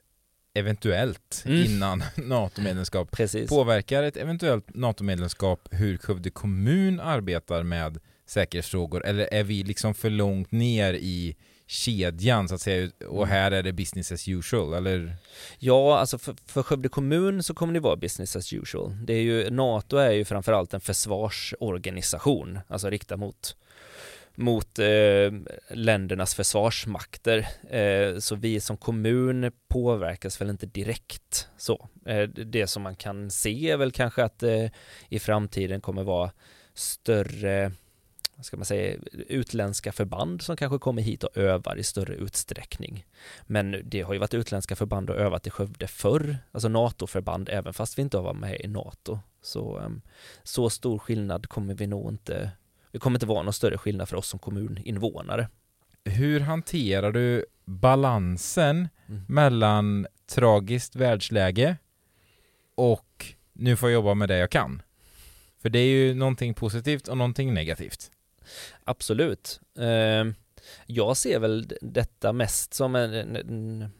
[0.54, 1.64] eventuellt Mm.
[1.64, 3.10] innan NATO-medlemskap.
[3.10, 3.48] Precis.
[3.50, 10.10] Påverkar ett eventuellt NATO-medlemskap hur Skövde kommun arbetar med säkerhetsfrågor eller är vi liksom för
[10.10, 11.36] långt ner i
[11.70, 13.28] kedjan så att säga och Mm.
[13.28, 15.16] här är det business as usual eller?
[15.58, 18.96] Ja, alltså för, för Skövde kommun så kommer det vara business as usual.
[19.04, 23.56] Det är ju, NATO är ju framförallt en försvarsorganisation, alltså riktad mot
[24.34, 25.32] mot eh,
[25.70, 27.48] ländernas försvarsmakter.
[27.70, 31.88] Eh, så vi som kommun påverkas väl inte direkt så.
[32.06, 34.66] Eh, det som man kan se är väl kanske att eh,
[35.08, 36.30] i framtiden kommer vara
[36.74, 37.72] större
[38.44, 43.06] ska man säga, utländska förband som kanske kommer hit och övar i större utsträckning.
[43.46, 47.74] Men det har ju varit utländska förband och övat i Skövde förr, alltså NATO-förband, även
[47.74, 49.18] fast vi inte har varit med i NATO.
[49.42, 50.02] Så, em,
[50.42, 52.50] så stor skillnad kommer vi nog inte,
[52.92, 55.48] det kommer inte vara någon större skillnad för oss som kommuninvånare.
[56.04, 59.24] Hur hanterar du balansen Mm.
[59.28, 61.76] mellan tragiskt världsläge
[62.74, 64.82] och nu får jag jobba med det jag kan?
[65.62, 68.10] För det är ju någonting positivt och någonting negativt.
[68.84, 69.60] Absolut.
[69.78, 70.34] Ehm,
[70.86, 73.90] jag ser väl detta mest som en, en, en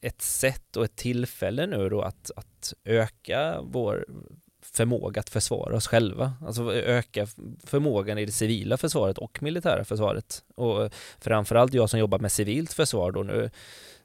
[0.00, 4.06] ett sätt och ett tillfälle nu då att, att öka vår
[4.62, 6.32] förmåga att försvara oss själva.
[6.46, 7.26] Alltså öka
[7.64, 10.44] förmågan i det civila försvaret och militära försvaret.
[10.54, 13.50] Och framförallt jag som jobbar med civilt försvar då nu,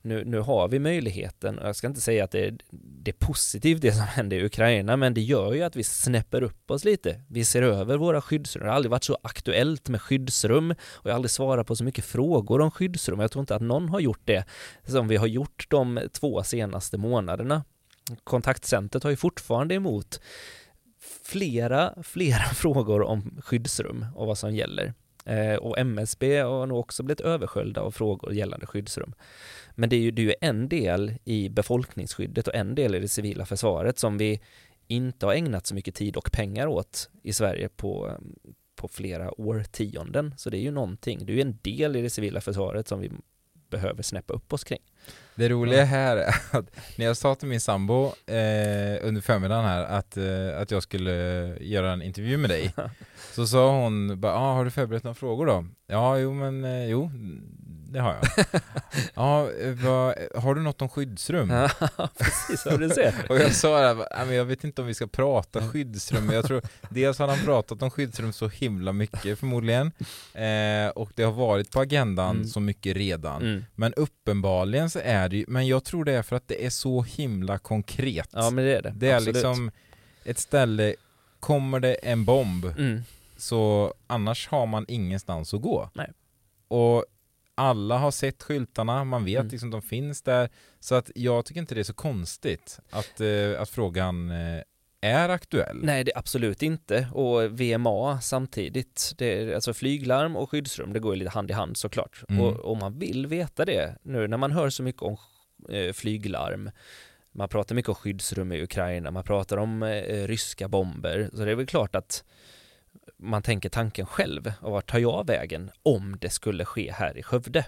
[0.01, 3.25] nu, nu har vi möjligheten, och jag ska inte säga att det är, det är
[3.25, 6.85] positivt det som händer i Ukraina, men det gör ju att vi snäpper upp oss
[6.85, 7.21] lite.
[7.27, 8.63] Vi ser över våra skyddsrum.
[8.63, 11.83] Det har aldrig varit så aktuellt med skyddsrum och jag har aldrig svarat på så
[11.83, 13.19] mycket frågor om skyddsrum.
[13.19, 14.45] Jag tror inte att någon har gjort det
[14.87, 17.63] som vi har gjort de två senaste månaderna.
[18.23, 20.21] Kontaktcentret har ju fortfarande emot
[21.23, 24.93] flera, flera frågor om skyddsrum och vad som gäller.
[25.25, 29.13] Eh, och MSB har nog också blivit översköljda av frågor gällande skyddsrum.
[29.75, 32.99] Men det är ju, det är ju en del i befolkningsskyddet och en del i
[32.99, 34.41] det civila försvaret som vi
[34.87, 38.17] inte har ägnat så mycket tid och pengar åt i Sverige på,
[38.75, 40.33] på flera årtionden.
[40.37, 42.99] Så det är ju någonting, det är ju en del i det civila försvaret som
[42.99, 43.11] vi
[43.69, 44.79] behöver snäppa upp oss kring.
[45.35, 46.65] Det roliga här är att
[46.97, 51.11] när jag sa till min sambo eh, under förmiddagen här att, eh, att jag skulle
[51.61, 52.73] göra en intervju med dig
[53.33, 55.65] Så sa hon bara, ah, har du förberett några frågor då?
[55.87, 57.11] Ja, jo men eh, jo,
[57.91, 58.45] det har jag
[59.13, 59.49] Ja,
[59.83, 61.49] vad, har du något om skyddsrum?
[61.49, 61.69] Ja,
[62.17, 63.13] precis, ja, du ser.
[63.29, 66.25] Och jag sa det, här, "Nej, men jag vet inte om vi ska prata skyddsrum,
[66.25, 69.91] men jag tror dels har han pratat om skyddsrum så himla mycket förmodligen
[70.33, 72.47] eh, Och det har varit på agendan Mm.
[72.47, 73.65] så mycket redan Mm.
[73.75, 76.69] Men uppenbarligen så är det ju, men jag tror det är för att det är
[76.69, 78.93] så himla konkret Ja men det är det.
[78.95, 79.35] Det är Absolut.
[79.35, 79.71] liksom
[80.25, 80.95] ett ställe,
[81.39, 83.03] kommer det en bomb Mm.
[83.37, 85.89] så annars har man ingenstans att gå.
[85.93, 86.11] Nej.
[86.67, 87.05] Och
[87.55, 89.47] alla har sett skyltarna, man vet Mm.
[89.51, 90.49] liksom de finns där.
[90.79, 94.61] Så att jag tycker inte det är så konstigt att, eh, att frågan eh,
[95.01, 95.79] är aktuell.
[95.83, 97.07] Nej, det är absolut inte.
[97.13, 101.77] Och VMA samtidigt, det alltså flyglarm och skyddsrum, det går ju lite hand i hand
[101.77, 102.23] såklart.
[102.29, 102.41] Mm.
[102.41, 105.17] Och om man vill veta det, nu när man hör så mycket om
[105.69, 106.71] eh, flyglarm,
[107.31, 111.51] man pratar mycket om skyddsrum i Ukraina, man pratar om eh, ryska bomber, så det
[111.51, 112.23] är väl klart att
[113.17, 117.23] man tänker tanken själv, och vart tar jag vägen om det skulle ske här i
[117.23, 117.65] Skövde?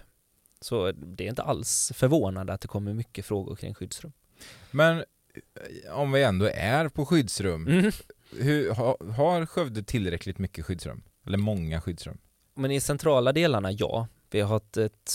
[0.62, 4.12] Så det är inte alls förvånande att det kommer mycket frågor kring skyddsrum.
[4.71, 7.91] Men eh, om vi ändå är på skyddsrum, Mm.
[8.39, 11.03] hur, ha, har Skövde tillräckligt mycket skyddsrum?
[11.25, 12.17] Eller många skyddsrum?
[12.55, 14.07] Men i centrala delarna, ja.
[14.31, 15.12] Vi har ett, ett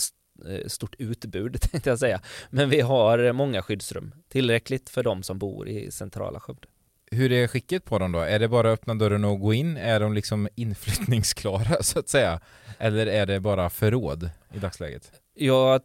[0.47, 2.21] eh, stort utbud tänkte jag säga.
[2.49, 4.13] Men vi har många skyddsrum.
[4.29, 6.67] Tillräckligt för de som bor i centrala Skövde.
[7.11, 8.19] Hur är skicket på dem då?
[8.19, 9.77] Är det bara att öppna dörren och gå in?
[9.77, 12.39] Är de liksom inflyttningsklara så att säga?
[12.77, 15.11] Eller är det bara förråd i dagsläget?
[15.33, 15.81] Jag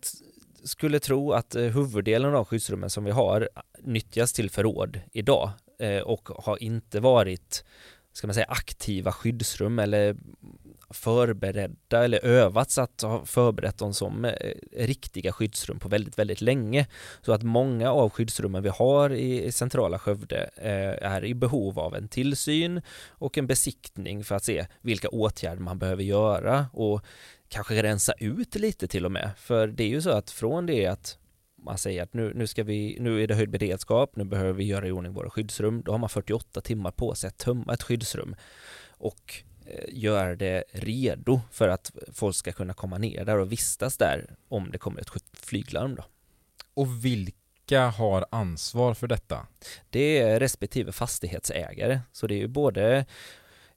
[0.65, 3.49] skulle tro att eh, huvuddelen av de skyddsrummen som vi har
[3.83, 7.65] nyttjas till förråd idag eh, och har inte varit
[8.13, 10.17] ska man säga aktiva skyddsrum eller
[10.91, 14.33] förberedda eller övats att ha förberett dem som eh,
[14.73, 16.87] riktiga skyddsrum på väldigt, väldigt länge.
[17.23, 21.95] Så att många av skyddsrummen vi har i centrala Skövde eh, är i behov av
[21.95, 27.05] en tillsyn och en besiktning för att se vilka åtgärder man behöver göra och
[27.49, 29.31] kanske rensa ut lite till och med.
[29.39, 31.19] För det är ju så att från det att
[31.65, 34.65] man säger att nu, nu, ska vi, nu är det höjd beredskap, nu behöver vi
[34.65, 35.83] göra i ordning våra skyddsrum.
[35.83, 38.37] Då har man 48 timmar på sig att tömma ett skyddsrum
[38.89, 43.97] och eh, göra det redo för att folk ska kunna komma ner där och vistas
[43.97, 45.95] där om det kommer ett flyglarm.
[45.95, 46.05] Då.
[46.75, 49.47] Och vilka har ansvar för detta?
[49.91, 53.07] Det är respektive fastighetsägare, så det är ju både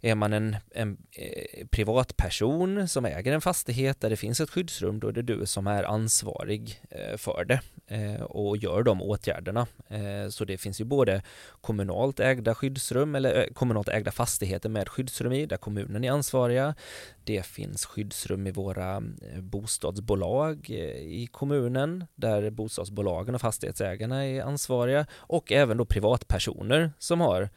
[0.08, 5.00] är man en, en eh, privatperson som äger en fastighet där det finns ett skyddsrum,
[5.00, 9.68] då är det du som är ansvarig eh, för det eh, och gör de åtgärderna.
[9.88, 11.22] Eh, så det finns ju både
[11.62, 16.76] kommunalt ägda skyddsrum eller eh, kommunalt ägda fastigheter med skyddsrum i, där kommunen är ansvariga.
[17.24, 25.06] Det finns skyddsrum i våra eh, bostadsbolag i kommunen, där bostadsbolagen och fastighetsägarna är ansvariga
[25.14, 27.50] och även då privatpersoner som har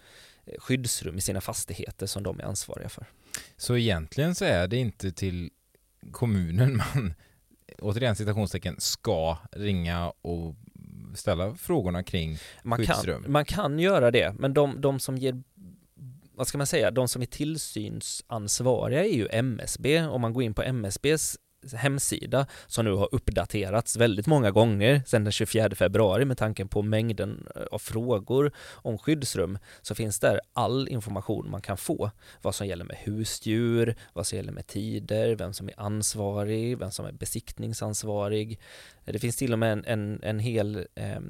[0.58, 3.06] skyddsrum i sina fastigheter som de är ansvariga för.
[3.56, 5.50] Så egentligen så är det inte till
[6.10, 7.14] kommunen man,
[7.78, 10.54] återigen citationstecken, ska ringa och
[11.14, 13.22] ställa frågorna kring Man Skyddsrum.
[13.22, 15.42] kan, man kan göra det, men de, de som ger
[16.34, 20.02] vad ska man säga, de som är tillsynsansvariga är ju MSB.
[20.02, 21.38] Om man går in på MSBs
[21.73, 26.83] hemsida som nu har uppdaterats väldigt många gånger sedan den 24 februari med tanken på
[26.83, 32.11] mängden eh, av frågor om skyddsrum så finns där all information man kan få.
[32.42, 36.90] Vad som gäller med husdjur, vad som gäller med tider, vem som är ansvarig, vem
[36.90, 38.61] som är besiktningsansvarig.
[39.05, 41.20] Det finns till och med en, en, en hel eh,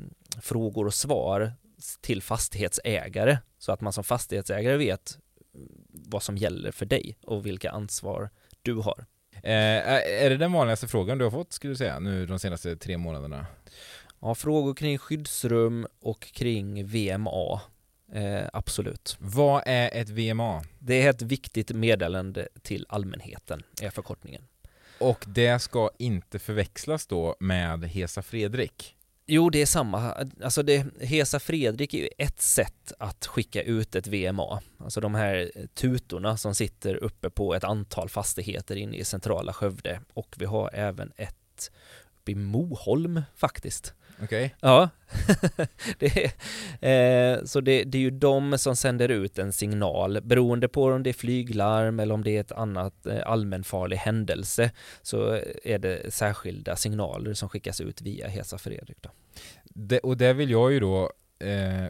[0.40, 1.53] frågor och svar
[2.01, 5.19] till fastighetsägare så att man som fastighetsägare vet
[5.55, 8.31] mm, vad som gäller för dig och vilka ansvar
[8.62, 9.07] du har.
[9.42, 12.76] Eh, är det den vanligaste frågan du har fått skulle du säga nu de senaste
[12.76, 13.46] tre månaderna?
[14.20, 17.61] Ja, frågor kring skyddsrum och kring VMA.
[18.12, 19.16] Eh, absolut.
[19.18, 20.62] Vad är ett VMA?
[20.79, 24.42] Det är ett viktigt meddelande till allmänheten, är förkortningen.
[24.98, 28.96] Och det ska inte förväxlas då med Hesa Fredrik?
[29.33, 30.27] Jo, det är samma.
[30.43, 34.61] Alltså det, Hesa Fredrik är ju ett sätt att skicka ut ett VMA.
[34.79, 39.53] Alltså de här eh, tutorna som sitter uppe på ett antal fastigheter inne i centrala
[39.53, 40.01] Skövde.
[40.14, 41.71] Och vi har även ett
[42.16, 43.95] uppe i Moholm faktiskt.
[44.22, 44.54] Okej?
[44.61, 44.88] Ja,
[45.98, 46.33] det
[46.80, 50.85] är, eh, så det, det är ju de som sänder ut en signal beroende på
[50.85, 54.70] om det är flyglarm eller om det är ett annat eh, allmänfarlig händelse
[55.02, 58.98] så är det särskilda signaler som skickas ut via Hesa Fredrik.
[59.00, 59.11] Då.
[59.64, 61.87] Det, och det vill jag ju då eh,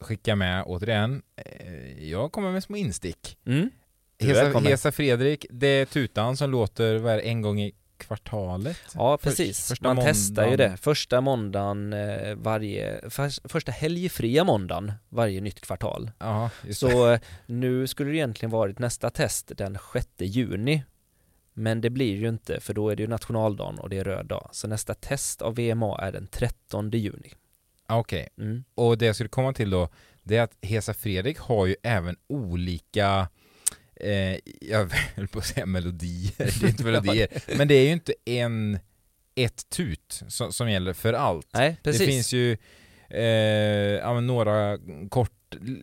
[0.00, 1.22] skicka med återigen.
[1.36, 3.38] Eh, jag kommer med små instick.
[3.46, 3.70] Mm.
[4.18, 4.58] Hesa.
[4.58, 8.76] Hesa Fredrik, det är tutan som låter det, en gång i kvartalet.
[8.94, 9.68] Ja, För- precis.
[9.68, 10.70] första Man testar ju måndagen.
[10.72, 10.76] det.
[10.76, 16.10] Första måndagen eh, varje, förs- första helgfria måndagen varje nytt kvartal.
[16.62, 16.74] Det.
[16.74, 20.84] Så eh, nu skulle det egentligen varit nästa test den 6 juni.
[21.56, 24.26] Men det blir ju inte för då är det ju nationaldagen och det är röd
[24.26, 24.48] dag.
[24.52, 27.32] Så nästa test av VMA är den 13 juni.
[27.88, 28.64] Ja, Okej, Mm.
[28.74, 29.88] och det jag skulle komma till då,
[30.22, 33.28] det är att Hesa Fredrik har ju även olika
[33.96, 37.92] eh, jag höll på att säga melodier, det är inte melodier, men det är ju
[37.92, 38.78] inte en,
[39.34, 41.48] ett tut som, som gäller för allt.
[41.52, 42.00] Nej, precis.
[42.00, 42.56] Det finns ju
[43.08, 43.24] eh,
[44.00, 44.78] ja, men några
[45.08, 45.30] kort,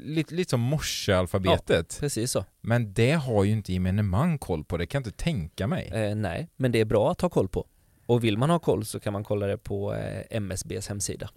[0.03, 1.97] lite, lite som morsealfabetet.
[1.99, 2.45] Precis så.
[2.61, 5.89] Men det har ju inte gemene man koll på, det kan jag inte tänka mig.
[5.93, 7.67] Eh, nej, men det är bra att ha koll på.
[8.05, 11.29] Och vill man ha koll så kan man kolla det på eh, MSBs hemsida.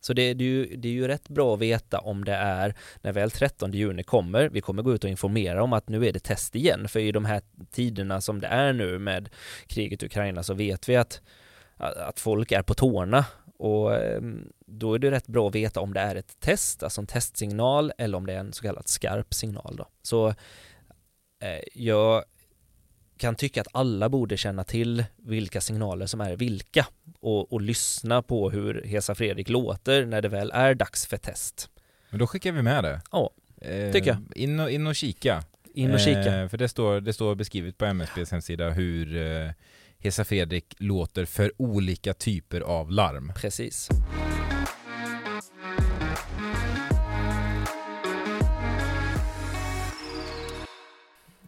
[0.00, 2.74] Så det, det, är ju, det är ju rätt bra att veta om det är
[3.02, 6.12] när väl 13 juni kommer, vi kommer gå ut och informera om att nu är
[6.12, 9.28] det test igen, för i de här tiderna som det är nu med
[9.66, 11.20] kriget i Ukraina så vet vi att,
[11.76, 13.24] att folk är på tårna.
[13.58, 17.00] Och ehm, då är det rätt bra att veta om det är ett test, alltså
[17.00, 19.86] en testsignal eller om det är en så kallad skarp signal då.
[20.02, 20.28] Så
[21.40, 22.24] eh, jag
[23.18, 26.86] kan tycka att alla borde känna till vilka signaler som är vilka
[27.20, 31.70] och, och lyssna på hur Hesa Fredrik låter när det väl är dags för test.
[32.10, 33.00] Men då skickar vi med det.
[33.12, 34.18] Ja, eh, tycker jag.
[34.34, 35.44] In och, in och kika.
[35.74, 36.40] In och kika.
[36.40, 39.50] Eh, för det står, det står beskrivet på MSBs hemsida hur eh,
[39.98, 43.32] Hesa Fredrik låter för olika typer av larm.
[43.36, 43.88] Precis.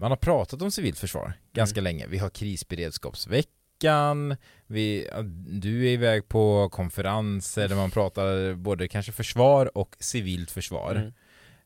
[0.00, 1.84] Man har pratat om civilt försvar ganska Mm.
[1.84, 2.06] länge.
[2.06, 4.36] Vi har krisberedskapsveckan,
[4.66, 5.08] vi,
[5.48, 10.94] du är iväg på konferenser där man pratar både kanske försvar och civilt försvar.
[10.94, 11.12] Mm.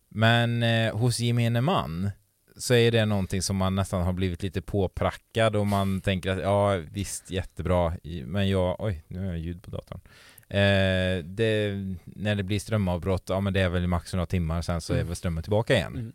[0.09, 2.11] Men eh, hos gemene man
[2.57, 6.43] så är det någonting som man nästan har blivit lite påprackad och man tänker att
[6.43, 10.01] ja visst jättebra men jag, oj nu har jag ljud på datorn.
[10.49, 11.73] Eh, det,
[12.05, 14.97] när det blir strömavbrott, ja men det är väl max några timmar sen så är
[14.97, 15.07] Mm.
[15.07, 15.93] väl strömmen tillbaka igen.
[15.93, 16.13] Mm.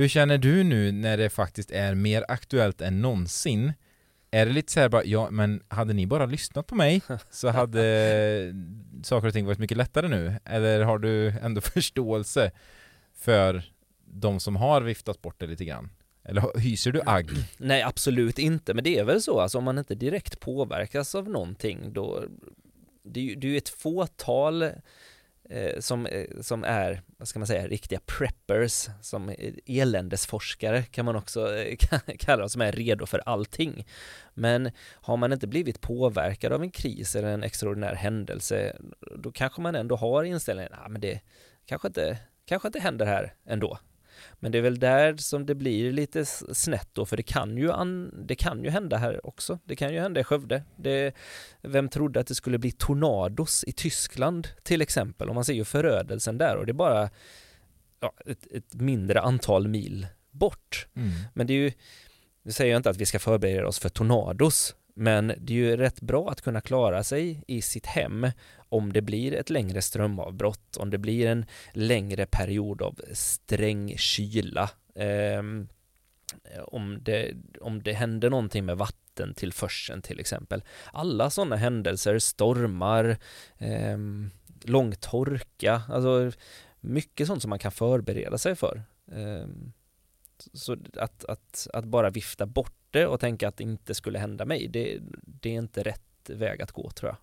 [0.00, 3.72] Hur känner du nu när det faktiskt är mer aktuellt än någonsin?
[4.30, 7.48] Är det lite så här bara, ja men hade ni bara lyssnat på mig så
[7.48, 8.54] hade
[9.02, 10.34] saker och ting varit mycket lättare nu?
[10.44, 12.50] Eller har du ändå förståelse
[13.14, 13.62] för
[14.04, 15.90] de som har viftat bort det lite grann?
[16.24, 17.30] Eller hyser du agg?
[17.58, 21.28] Nej, absolut inte, men det är väl så, alltså om man inte direkt påverkas av
[21.28, 22.24] någonting då
[23.02, 24.70] det är ju ett fåtal
[25.52, 31.04] Eh, som, eh, som är, vad ska man säga, riktiga preppers, som är eländesforskare kan
[31.04, 31.76] man också eh,
[32.18, 33.86] kalla dem, som är redo för allting.
[34.34, 38.76] Men har man inte blivit påverkad av en kris eller en extraordinär händelse,
[39.16, 41.20] då kanske man ändå har inställningen, ah, men det
[41.66, 43.78] kanske inte, kanske inte händer här ändå.
[44.40, 47.72] Men det är väl där som det blir lite snett då, för det kan ju,
[47.72, 49.58] an, det kan ju hända här också.
[49.64, 50.62] Det kan ju hända i Skövde.
[50.76, 51.14] Det,
[51.62, 55.28] vem trodde att det skulle bli tornados i Tyskland till exempel?
[55.28, 57.10] Och man ser ju förödelsen där och det är bara
[58.00, 60.86] ja, ett, ett mindre antal mil bort.
[60.94, 61.10] Mm.
[61.34, 61.72] Men det är ju,
[62.42, 65.76] nu säger jag inte att vi ska förbereda oss för tornados, men det är ju
[65.76, 68.26] rätt bra att kunna klara sig i sitt hem
[68.68, 74.70] om det blir ett längre strömavbrott, om det blir en längre period av sträng kyla,
[76.44, 80.62] Eh, om, det, om det händer någonting med vattentillförseln till exempel.
[80.92, 83.16] Alla sådana händelser, stormar,
[83.58, 83.98] eh,
[84.62, 86.32] lång torka, alltså
[86.80, 88.82] mycket sånt som man kan förbereda sig för.
[89.12, 89.46] Eh,
[90.52, 94.44] så att, att, att bara vifta bort det och tänka att det inte skulle hända
[94.44, 97.16] mig, det, det är inte rätt väg att gå tror jag.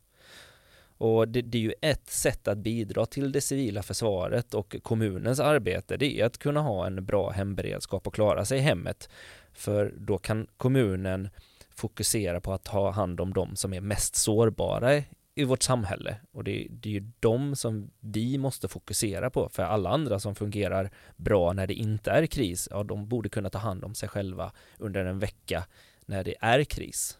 [0.99, 5.39] Och det, det är ju ett sätt att bidra till det civila försvaret och kommunens
[5.39, 9.09] arbete, det är att kunna ha en bra hemberedskap och klara sig i hemmet.
[9.53, 11.29] För då kan kommunen
[11.69, 15.03] fokusera på att ta hand om de som är mest sårbara
[15.37, 16.17] i vårt samhälle.
[16.31, 20.35] Och det, det är ju de som vi måste fokusera på, för alla andra som
[20.35, 24.09] fungerar bra när det inte är kris, ja de borde kunna ta hand om sig
[24.09, 25.65] själva under en vecka
[26.05, 27.17] när det är kris.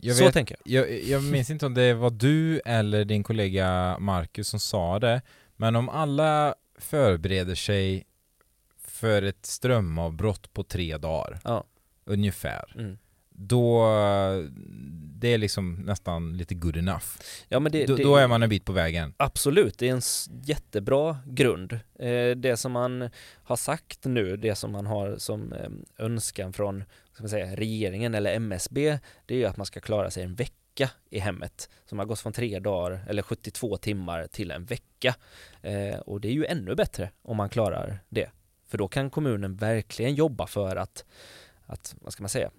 [0.00, 0.90] Jag, Så vet, tänker jag.
[0.90, 5.22] jag, jag minns inte om det var du eller din kollega Marcus som sa det,
[5.56, 8.04] men om alla förbereder sig
[8.78, 11.64] för ett strömavbrott på tre dagar, Ja.
[12.04, 12.98] ungefär, Mm.
[13.38, 13.86] Då
[15.18, 17.06] det är liksom nästan lite good enough.
[17.48, 19.14] Ja men det, då, det, då är man en bit på vägen.
[19.16, 20.02] Absolut, det är en
[20.44, 21.72] jättebra grund.
[21.98, 23.10] Eh, det som man
[23.42, 25.68] har sagt nu, det som man har som eh,
[25.98, 30.10] önskan från ska man säga, regeringen eller MSB, det är ju att man ska klara
[30.10, 31.70] sig en vecka i hemmet.
[31.86, 35.14] Som har gått från tre dagar eller 72 timmar till en vecka.
[35.62, 38.30] Eh, och det är ju ännu bättre om man klarar det.
[38.66, 41.04] För då kan kommunen verkligen jobba för att,
[41.66, 42.50] att vad ska man säga,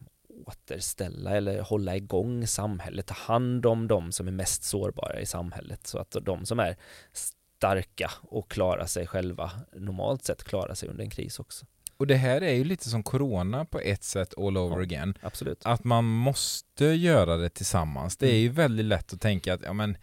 [0.45, 5.87] återställa eller hålla igång samhället, ta hand om de som är mest sårbara i samhället
[5.87, 6.75] så att de som är
[7.13, 11.65] starka och klarar sig själva normalt sett klarar sig under en kris också.
[11.97, 14.81] Och det här är ju lite som corona på ett sätt all over Ja.
[14.83, 15.13] again.
[15.21, 15.61] Absolut.
[15.65, 18.17] Att man måste göra det tillsammans.
[18.17, 18.41] Det är Mm.
[18.41, 19.97] ju väldigt lätt att tänka att ja men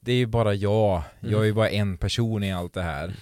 [0.00, 1.54] det är ju bara jag, jag är ju Mm.
[1.56, 3.14] bara en person i allt det här.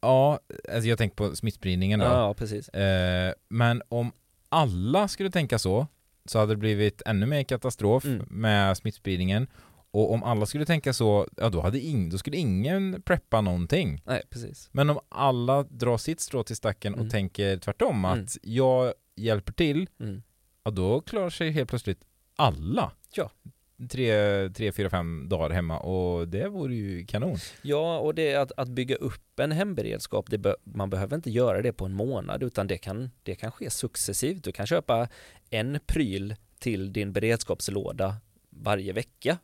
[0.00, 0.38] Ja,
[0.72, 2.06] alltså jag tänker på smittspridningen då.
[2.06, 2.68] Ja, precis.
[2.68, 4.12] Eh, men om
[4.52, 5.86] alla skulle tänka så,
[6.24, 8.26] så hade det blivit ännu mer katastrof Mm.
[8.30, 9.46] med smittspridningen.
[9.90, 14.02] Och om alla skulle tänka så, ja då, hade ing, då skulle ingen preppa någonting.
[14.06, 14.68] Nej, precis.
[14.72, 17.06] Men om alla drar sitt strå till stacken Mm.
[17.06, 18.26] och tänker tvärtom, att Mm.
[18.42, 20.22] jag hjälper till, Mm.
[20.64, 22.00] ja då klarar sig helt plötsligt
[22.36, 22.92] alla.
[23.14, 23.30] Ja.
[23.90, 27.36] Tre, tre, fyra, fem dagar hemma och det vore ju kanon.
[27.62, 31.30] Ja, och det är att, att bygga upp en hemberedskap, det be, man behöver inte
[31.30, 34.44] göra det på en månad utan det kan, det kan ske successivt.
[34.44, 35.08] Du kan köpa
[35.50, 38.16] en pryl till din beredskapslåda
[38.50, 39.38] varje vecka.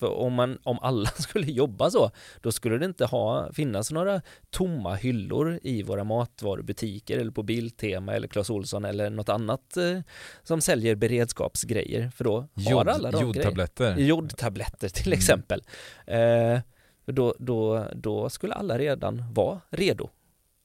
[0.00, 4.20] För om, man, om alla skulle jobba så, då skulle det inte ha, finnas några
[4.50, 10.00] tomma hyllor i våra matvarubutiker eller på Biltema eller Clas Ohlson eller något annat eh,
[10.42, 12.10] som säljer beredskapsgrejer.
[12.10, 13.96] För då har Jod, alla de jodtabletter.
[13.96, 15.16] Jodtabletter till Mm.
[15.18, 15.62] exempel.
[16.06, 16.58] Eh,
[17.06, 20.10] då, då, då skulle alla redan vara redo.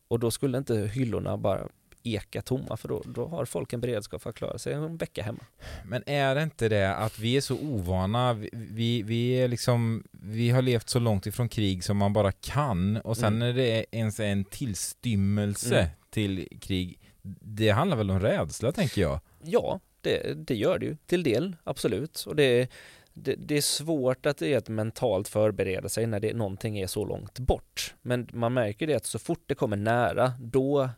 [0.08, 1.68] Och då skulle inte hyllorna bara
[2.04, 5.24] eka tomma för då, då har folk en beredskap för att klara sig en vecka
[5.24, 5.44] hemma.
[5.86, 10.04] Men är det inte det att vi är så ovana, vi, vi, vi är liksom,
[10.12, 13.40] vi har levt så långt ifrån krig som man bara kan och sen Mm.
[13.40, 15.90] när det är ens en tillstymmelse Mm.
[16.10, 17.00] till krig,
[17.42, 19.20] det handlar väl om rädsla tänker jag.
[19.44, 22.24] Ja, det, det gör det ju till del, absolut.
[22.28, 22.70] Och det,
[23.14, 26.88] det, det är svårt att det är ett mentalt förbereda sig när det, någonting är
[26.88, 27.96] så långt bort.
[28.02, 30.90] Men man märker det att så fort det kommer nära, då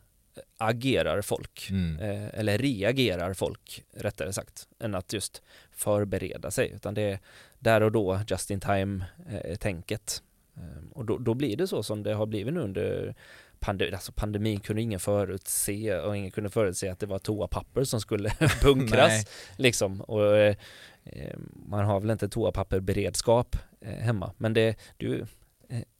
[0.58, 1.68] agerar folk.
[1.70, 1.98] Mm.
[1.98, 7.18] eh, eller reagerar folk rättare sagt, än att just förbereda sig, utan det är
[7.58, 10.22] där och då just in time eh, tänket.
[10.56, 13.14] Eh, och då, då blir det så som det har blivit nu under
[13.62, 18.00] pandemin, alltså pandemin kunde ingen förutse och ingen kunde förutse att det var toapapper som
[18.00, 19.26] skulle bunkras
[19.56, 20.56] liksom och eh,
[21.04, 25.26] eh, man har väl inte toapapperberedskap eh, hemma, men det, det är ju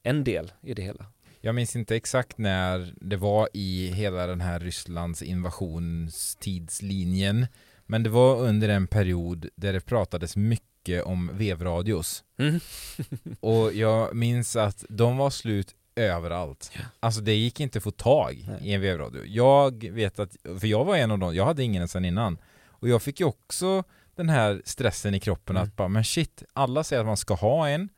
[0.03, 1.07] en del i det hela.
[1.45, 7.47] Jag minns inte exakt när det var i hela den här Rysslands invasionstidslinjen.
[7.87, 12.25] Men det var under en period där det pratades mycket om vevradios.
[12.39, 12.61] Mm.
[13.41, 16.71] Och jag minns att de var slut överallt.
[16.75, 16.81] Ja.
[17.01, 18.69] Alltså det gick inte att få tag Nej.
[18.69, 19.23] i en vevradio.
[19.27, 22.39] Jag vet att, för jag var en av dem, jag hade ingen sedan innan.
[22.67, 23.85] Och jag fick ju också
[24.17, 25.69] den här stressen i kroppen Mm.
[25.69, 27.89] att bara, men shit, alla säger att man ska ha en.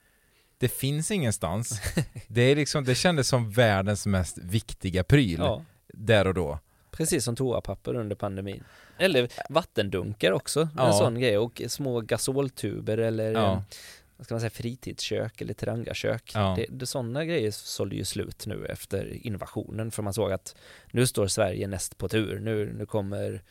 [0.59, 1.80] Det finns ingenstans.
[2.28, 5.64] det, är liksom, det kändes som världens mest viktiga pryl Ja.
[5.88, 6.59] där och då.
[6.90, 8.64] Precis som toapapper under pandemin.
[8.98, 10.86] Eller vattendunkar också, Ja.
[10.86, 11.38] en sån grej.
[11.38, 13.52] Och små gasoltuber eller Ja.
[13.52, 13.62] eh,
[14.16, 16.30] vad ska man säga, fritidskök eller terangakök.
[16.34, 16.55] Ja.
[16.57, 20.57] Det, det, sådana grejer sålde ju slut nu efter invasionen för man såg att
[20.90, 22.40] nu står Sverige näst på tur.
[22.40, 23.42] Nu, nu kommer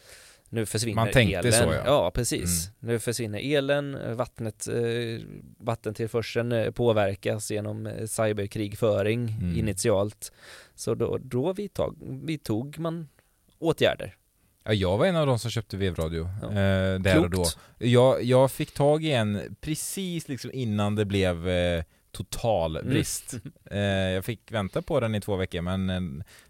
[0.53, 1.53] nu försvinner Man tänkte elen.
[1.53, 1.81] så, ja.
[1.85, 2.11] ja.
[2.11, 2.69] precis.
[2.79, 5.25] Nu försvinner elen, vattnet, eh,
[5.57, 9.57] vattentillförseln eh, påverkas genom eh, cyberkrigföring Mm.
[9.59, 10.31] initialt.
[10.75, 13.07] Så då, då vidtog, vidtog man
[13.59, 14.15] åtgärder.
[14.63, 16.47] Ja, jag var en av de som köpte vevradio Ja.
[16.47, 17.37] eh, där och då.
[17.37, 17.57] Klokt.
[17.77, 21.83] Jag, jag fick tag i en precis liksom innan det blev eh,
[22.13, 22.89] total Mm.
[22.89, 23.33] brist.
[23.71, 26.01] Eh, jag fick vänta på den i två veckor men eh,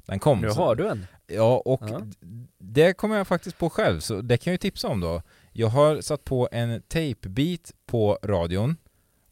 [0.05, 0.39] den kom.
[0.41, 1.07] Nu har du en.
[1.27, 4.87] Ja, och d- det kommer jag faktiskt på själv, så det kan jag ju tipsa
[4.87, 5.21] om då.
[5.53, 8.77] Jag har satt på en tejpbit på radion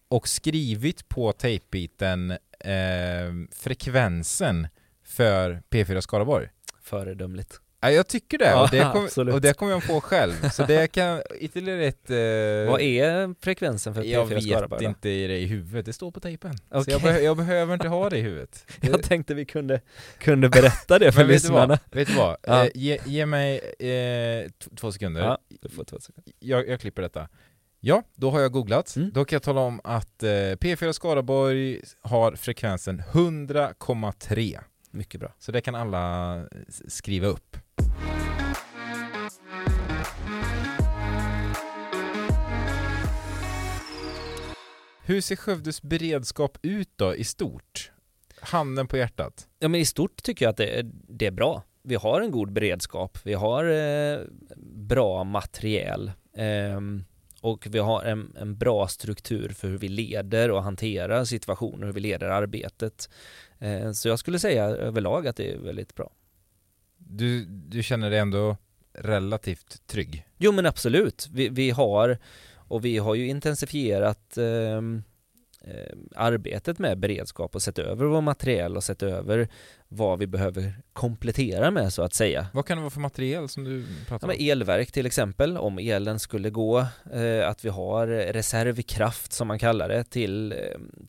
[0.07, 4.67] och skrivit på tejpbiten eh, frekvensen
[5.03, 6.47] för P4 Skaraborg.
[6.81, 7.59] Föredömligt.
[7.83, 10.49] Ja, jag tycker det, Ja, och, det kom, och det kommer jag på själv.
[10.49, 12.09] Så det kan ytterligare ett...
[12.09, 14.85] Eh, Vad är frekvensen för jag P4 vet Skaraborg?
[14.85, 16.57] inte i det i huvudet, det står på tejpen.
[16.57, 16.93] Så Okej.
[16.93, 18.65] jag, be- jag behöver inte ha det i huvudet.
[18.81, 19.81] Jag tänkte vi kunde,
[20.17, 21.79] kunde berätta det för lyssnarna.
[21.91, 22.37] Vet du vad?
[22.43, 22.65] Ja.
[22.65, 25.21] Eh, ge, ge mig eh, två sekunder.
[25.21, 26.33] Ja, du får två sekunder.
[26.39, 27.27] Jag, jag klipper detta.
[27.79, 28.95] Ja, då har jag googlat.
[28.95, 29.11] Mm.
[29.13, 34.59] Då kan jag tala om att eh, P4 Skaraborg har frekvensen 100,3.
[34.91, 35.33] Mycket bra.
[35.39, 36.35] Så det kan alla
[36.67, 37.57] s- skriva upp.
[45.11, 47.91] Hur ser Skövdes beredskap ut då i stort?
[48.41, 49.47] Handen på hjärtat.
[49.59, 51.63] Ja men i stort tycker jag att det är, det är bra.
[51.83, 54.19] Vi har en god beredskap, vi har eh,
[54.65, 56.81] bra materiel eh,
[57.41, 61.93] och vi har en, en bra struktur för hur vi leder och hanterar situationer, hur
[61.93, 63.09] vi leder arbetet.
[63.59, 66.11] Eh, så jag skulle säga överlag att det är väldigt bra.
[67.11, 68.57] Du, du känner dig ändå
[68.93, 70.25] relativt trygg.
[70.37, 72.17] Jo men absolut, vi, vi har
[72.55, 74.77] och vi har ju intensifierat eh,
[75.61, 79.47] eh, arbetet med beredskap och sett över vår materiel och sett över
[79.87, 82.47] vad vi behöver komplettera med så att säga.
[82.53, 84.51] Vad kan det vara för materiel som du pratar ja, om?
[84.51, 86.79] elverk till exempel, om elen skulle gå,
[87.13, 90.57] eh, att vi har reservkraft som man kallar det till, eh,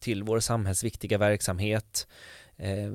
[0.00, 2.06] till vår samhällsviktiga verksamhet.
[2.56, 2.92] Eh,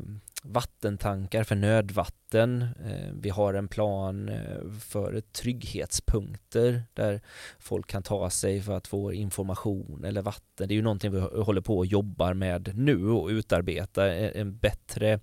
[0.47, 2.61] vattentankar för nödvatten.
[2.61, 7.21] Eh, vi har en plan eh, för trygghetspunkter där
[7.59, 10.67] folk kan ta sig för att få information eller vatten.
[10.67, 14.57] Det är ju någonting vi håller på och jobbar med nu och utarbeta e-, en
[14.57, 15.19] bättre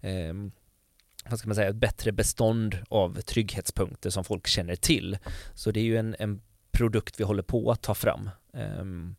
[0.00, 0.52] ehm,
[1.30, 5.18] vad ska man säga, ett bättre bestånd av trygghetspunkter som folk känner till.
[5.54, 6.40] Så det är ju en, en
[6.70, 8.30] produkt vi håller på att ta fram.
[8.52, 9.16] Ehm,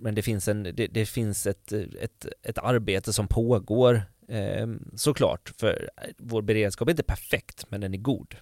[0.00, 5.52] men det finns, en, det, det finns ett, ett, ett arbete som pågår eh, såklart,
[5.58, 8.36] för vår beredskap är inte perfekt, men den är god.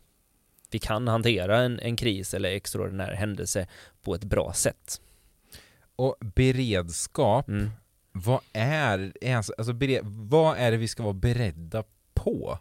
[0.70, 3.66] Vi kan hantera en, en kris eller extraordinär händelse
[4.02, 5.00] på ett bra sätt.
[5.96, 7.70] Och beredskap, mm.
[8.12, 9.12] vad är,
[9.58, 11.84] alltså, bered, vad är det vi ska vara beredda
[12.14, 12.58] på?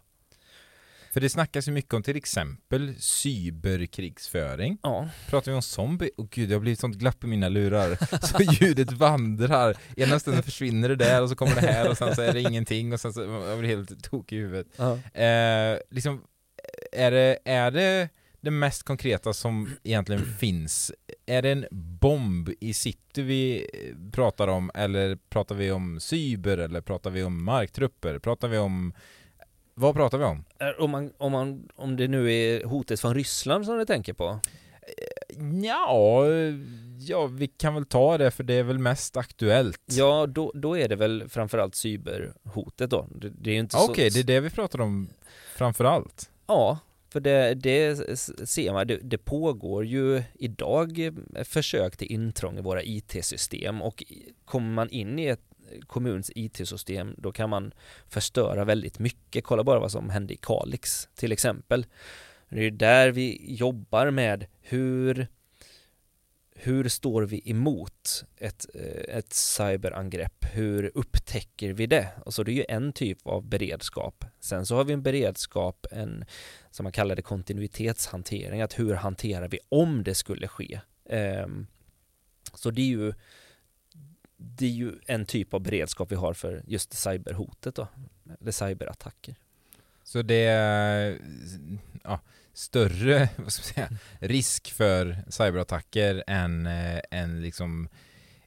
[1.12, 4.78] För det snackas ju mycket om till exempel cyberkrigsföring.
[4.82, 5.08] Ja.
[5.28, 6.10] Pratar vi om zombie?
[6.16, 7.98] Oh, gud, det har blivit sånt glapp i mina lurar.
[8.26, 9.76] Så ljudet vandrar.
[9.96, 12.40] Ena stunden försvinner det där och så kommer det här och sen så är det
[12.40, 14.66] ingenting och sen så jag blir helt tokig i huvudet.
[14.76, 14.92] Ja.
[15.22, 16.22] Eh, liksom,
[16.92, 18.08] är det, är det
[18.40, 20.92] det mest konkreta som egentligen finns?
[21.26, 21.66] Är det en
[22.00, 23.66] bomb i city vi
[24.12, 28.18] pratar om eller pratar vi om cyber eller pratar vi om marktrupper?
[28.18, 28.92] Pratar vi om
[29.78, 30.44] vad pratar vi om?
[30.78, 34.40] Om, man, om, man, om det nu är hotet från Ryssland som du tänker på?
[35.62, 36.26] Ja,
[36.98, 39.82] ja, vi kan väl ta det för det är väl mest aktuellt.
[39.84, 43.08] Ja, då, då är det väl framförallt cyberhotet då.
[43.14, 45.08] Det, det är inte Okej, okay, det är det vi pratar om
[45.56, 46.30] framförallt.
[46.46, 46.78] Ja,
[47.12, 47.96] för det, det
[48.48, 51.14] ser man, det, det, pågår ju idag
[51.44, 54.04] försök till intrång i våra IT-system och
[54.44, 55.47] kommer man in i ett
[55.86, 57.72] kommuns IT-system, då kan man
[58.08, 59.44] förstöra väldigt mycket.
[59.44, 61.86] Kolla bara vad som hände i Kalix till exempel.
[62.48, 65.28] Det är där vi jobbar med hur
[66.60, 70.44] hur står vi emot ett, eh, ett cyberangrepp?
[70.52, 72.08] Hur upptäcker vi det?
[72.26, 74.24] Och så det är ju en typ av beredskap.
[74.40, 76.24] Sen så har vi en beredskap, en
[76.70, 80.80] som man kallar det kontinuitetshantering, att hur hanterar vi om det skulle ske?
[81.10, 81.66] Ehm,
[82.54, 83.12] så det är ju
[84.38, 87.88] det är ju en typ av beredskap vi har för just cyberhotet då,
[88.40, 89.34] eller cyberattacker.
[90.04, 91.18] Så det är
[92.04, 92.20] ja,
[92.52, 93.88] större säga,
[94.20, 97.88] risk för cyberattacker än, äh, än liksom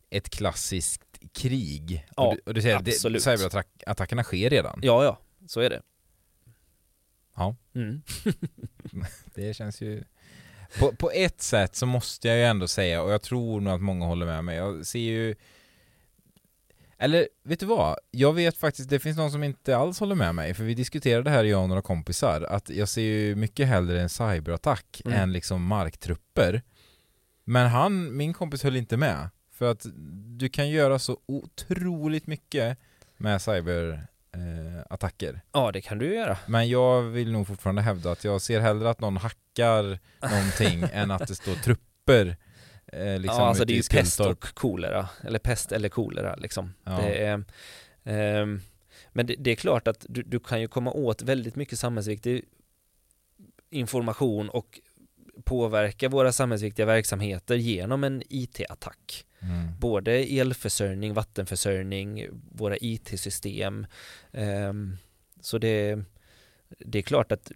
[0.09, 2.07] ett klassiskt krig?
[2.17, 3.27] Ja, och du, och du säger absolut.
[3.27, 4.79] att cyberattackerna sker redan?
[4.83, 5.81] Ja, ja, så är det.
[7.35, 7.55] Ja.
[7.75, 8.01] Mm.
[9.33, 10.03] det känns ju...
[10.79, 13.81] På, på ett sätt så måste jag ju ändå säga, och jag tror nog att
[13.81, 15.35] många håller med mig, jag ser ju
[17.01, 17.97] eller vet du vad?
[18.11, 21.23] Jag vet faktiskt, det finns någon som inte alls håller med mig, för vi diskuterade
[21.23, 25.19] det här jag och några kompisar, att jag ser ju mycket hellre en cyberattack mm.
[25.19, 26.61] än liksom marktrupper.
[27.43, 29.85] Men han, min kompis höll inte med, för att
[30.39, 32.77] du kan göra så otroligt mycket
[33.17, 35.33] med cyberattacker.
[35.33, 36.37] Eh, ja, det kan du göra.
[36.47, 41.11] Men jag vill nog fortfarande hävda att jag ser hellre att någon hackar någonting än
[41.11, 42.37] att det står trupper
[42.91, 46.73] Eh, liksom ja, alltså det är ju pest och kolera, eller pest eller kolera liksom.
[46.83, 46.91] Ja.
[47.01, 47.33] Det är,
[48.03, 48.45] eh,
[49.13, 52.45] men det, det, är klart att du, du, kan ju komma åt väldigt mycket samhällsviktig
[53.69, 54.79] information och
[55.43, 59.25] påverka våra samhällsviktiga verksamheter genom en IT-attack.
[59.39, 59.79] Mm.
[59.79, 63.87] Både elförsörjning, vattenförsörjning, våra IT-system.
[64.31, 64.73] Eh,
[65.41, 66.03] så det,
[66.79, 67.51] det är klart att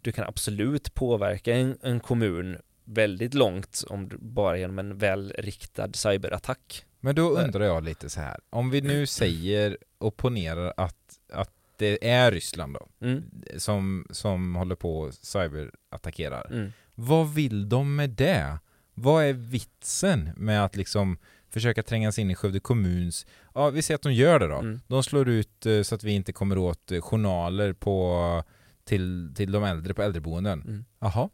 [0.00, 2.58] du kan absolut påverka en, en kommun
[2.90, 6.84] väldigt långt om bara genom en välriktad cyberattack.
[7.00, 11.50] Men då undrar jag lite så här, om vi nu säger och ponerar att, att
[11.76, 13.22] det är Ryssland då, mm.
[13.56, 16.46] som, som håller på och cyberattackerar.
[16.52, 16.72] Mm.
[16.94, 18.58] Vad vill de med det?
[18.94, 21.18] Vad är vitsen med att liksom
[21.50, 24.58] försöka tränga sig in i Skövde kommuns, ja vi ser att de gör det då.
[24.58, 24.80] Mm.
[24.86, 28.44] De slår ut eh, så att vi inte kommer åt eh, journaler på,
[28.84, 30.62] till, till de äldre på äldreboenden.
[30.62, 30.84] Mm.
[30.98, 31.28] Jaha,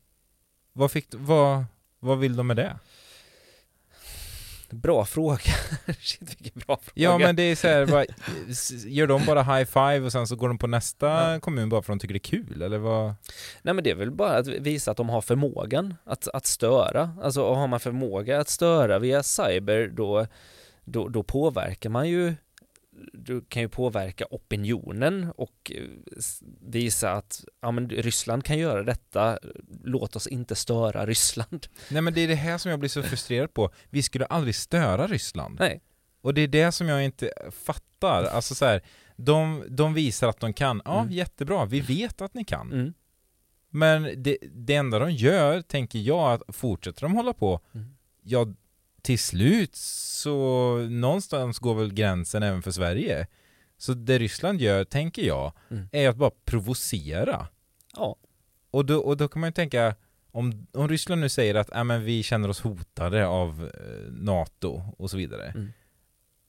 [0.76, 1.64] vad, fick, vad,
[2.00, 2.78] vad vill de med det?
[4.70, 5.38] Bra fråga.
[6.00, 6.92] Shit vilken bra fråga.
[6.94, 8.04] Ja men det är så här, bara,
[8.86, 11.40] gör de bara high five och sen så går de på nästa ja.
[11.40, 13.14] kommun bara för att de tycker det är kul eller vad?
[13.62, 17.10] Nej men det är väl bara att visa att de har förmågan att, att störa.
[17.22, 20.26] Alltså har man förmåga att störa via cyber då,
[20.84, 22.34] då, då påverkar man ju
[23.12, 25.82] du kan ju påverka opinionen och eh,
[26.60, 29.38] visa att ja, men Ryssland kan göra detta,
[29.84, 31.66] låt oss inte störa Ryssland.
[31.90, 33.70] Nej men det är det här som jag blir så frustrerad på.
[33.90, 35.56] Vi skulle aldrig störa Ryssland.
[35.60, 35.80] Nej.
[36.20, 38.24] Och det är det som jag inte fattar.
[38.24, 38.82] Alltså så här,
[39.16, 40.82] de, de visar att de kan.
[40.84, 41.12] Ja, Mm.
[41.12, 41.64] jättebra.
[41.64, 42.72] Vi vet att ni kan.
[42.72, 42.94] Mm.
[43.70, 47.86] Men det, det enda de gör, tänker jag, att fortsätter de hålla på, Mm.
[48.22, 48.46] ja,
[49.06, 53.26] till slut så någonstans går väl gränsen även för Sverige.
[53.78, 55.88] Så det Ryssland gör, tänker jag, Mm.
[55.92, 57.46] är att bara provocera.
[57.96, 58.16] Ja,
[58.70, 59.94] Och då, och då kan man ju tänka,
[60.32, 64.82] om, om Ryssland nu säger att äh, men vi känner oss hotade av eh, NATO
[64.98, 65.46] och så vidare.
[65.54, 65.72] Mm.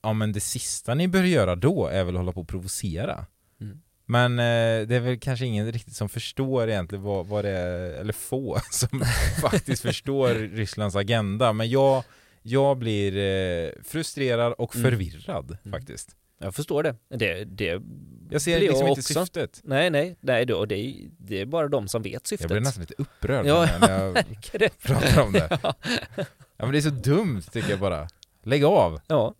[0.02, 3.26] Ja men det sista ni bör göra då är väl att hålla på och provocera.
[3.60, 3.80] Mm.
[4.06, 7.90] Men eh, det är väl kanske ingen riktigt som förstår egentligen vad, vad det är,
[8.00, 9.02] eller få som
[9.40, 11.52] faktiskt förstår Rysslands agenda.
[11.52, 12.04] Men jag,
[12.50, 14.90] jag blir eh, frustrerad och Mm.
[14.90, 15.72] förvirrad Mm.
[15.80, 16.16] faktiskt.
[16.40, 16.96] jag förstår det.
[17.08, 17.82] Det, det
[18.30, 19.14] Jag ser liksom jag inte också.
[19.24, 19.60] syftet.
[19.64, 22.50] Nej, nej, nej, då, det, är, det är bara de som vet Jag syftet.
[22.50, 24.24] blir nästan lite upprörd Ja, när jag
[24.82, 25.58] pratar om det.
[25.62, 25.74] Ja.
[26.56, 28.08] Ja men det är så dumt tycker jag bara.
[28.44, 29.00] Lägg av!
[29.06, 29.34] ja.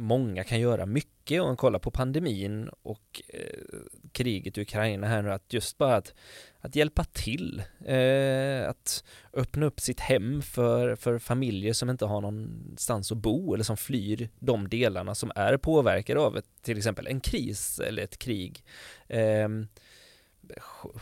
[0.00, 3.78] Många kan göra mycket om man kollar på pandemin och eh,
[4.12, 6.14] kriget i Ukraina här nu, att just bara att,
[6.60, 12.20] att hjälpa till, eh, att öppna upp sitt hem för, för familjer som inte har
[12.20, 17.06] någonstans att bo eller som flyr de delarna som är påverkade av ett, till exempel
[17.06, 18.64] en kris eller ett krig.
[19.08, 19.48] Eh,
[20.48, 20.98] sk-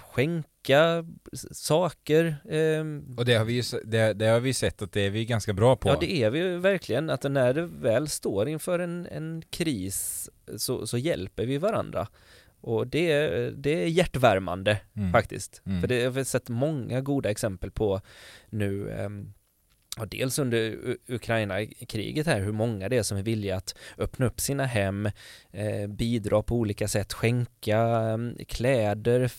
[1.33, 2.37] s- saker.
[2.51, 5.25] ehm, Och det har vi ju det, det har vi sett att det är vi
[5.25, 5.89] ganska bra på.
[5.89, 10.31] Ja det är vi ju verkligen, att när det väl står inför en, en kris
[10.57, 12.09] så, så hjälper vi varandra.
[12.61, 15.13] Och det, är- det är hjärtvärmande Mm.
[15.13, 15.63] faktiskt.
[15.67, 15.81] Mm.
[15.81, 18.01] För det har vi sett många goda exempel på
[18.51, 19.33] nu, ehm,
[19.99, 24.41] ja, dels under Ukraina-kriget här, hur många det är som är villiga att öppna upp
[24.41, 25.07] sina hem,
[25.51, 29.33] eh, bidra på olika sätt, skänka mm, kläder,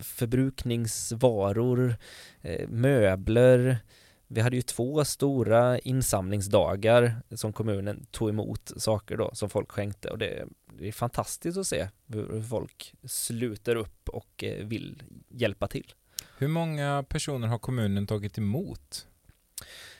[0.00, 1.96] förbrukningsvaror,
[2.40, 3.78] eh, möbler.
[4.26, 10.10] Vi hade ju två stora insamlingsdagar som kommunen tog emot saker då som folk skänkte
[10.10, 10.44] och det,
[10.78, 15.94] det är fantastiskt att se hur hur folk sluter upp och eh, vill hjälpa till.
[16.38, 19.06] Hur många personer har kommunen tagit emot?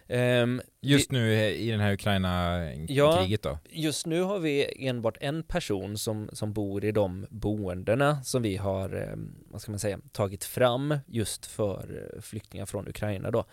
[0.09, 1.95] Ehm, Just nu i den här Ja.
[1.95, 3.59] Ukraina-kriget då?
[3.71, 8.57] Just nu har vi enbart en person som, som bor i de boendena som vi
[8.57, 9.17] har, eh,
[9.51, 13.45] vad ska man säga, tagit fram just för eh, flyktingar från Ukraina då.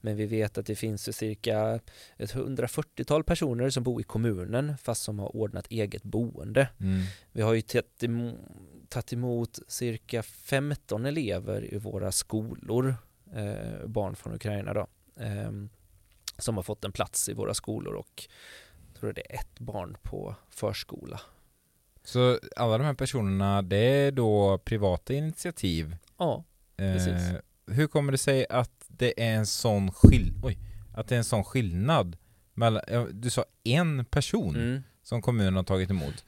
[0.00, 1.80] Men vi vet att det finns cirka
[2.16, 6.68] ett 140-tal personer som bor i kommunen fast som har ordnat eget boende.
[6.80, 7.02] Mm.
[7.32, 12.94] Vi har ju tagit emot, cirka 15 elever i våra skolor,
[13.34, 14.86] eh, barn från Ukraina då,
[15.20, 15.50] eh,
[16.38, 18.28] som har fått en plats i våra skolor och
[18.92, 21.20] jag tror det är ett barn på förskola.
[22.04, 25.96] Så alla de här personerna, det är då privata initiativ?
[26.18, 26.44] Ja,
[26.80, 27.40] Eh, Precis.
[27.66, 30.58] hur kommer det sig att det är en sån skill Oj,
[30.94, 32.16] att det är en sån skillnad
[32.54, 32.82] mellan,
[33.12, 36.24] du sa en person mm, som kommunen har tagit emot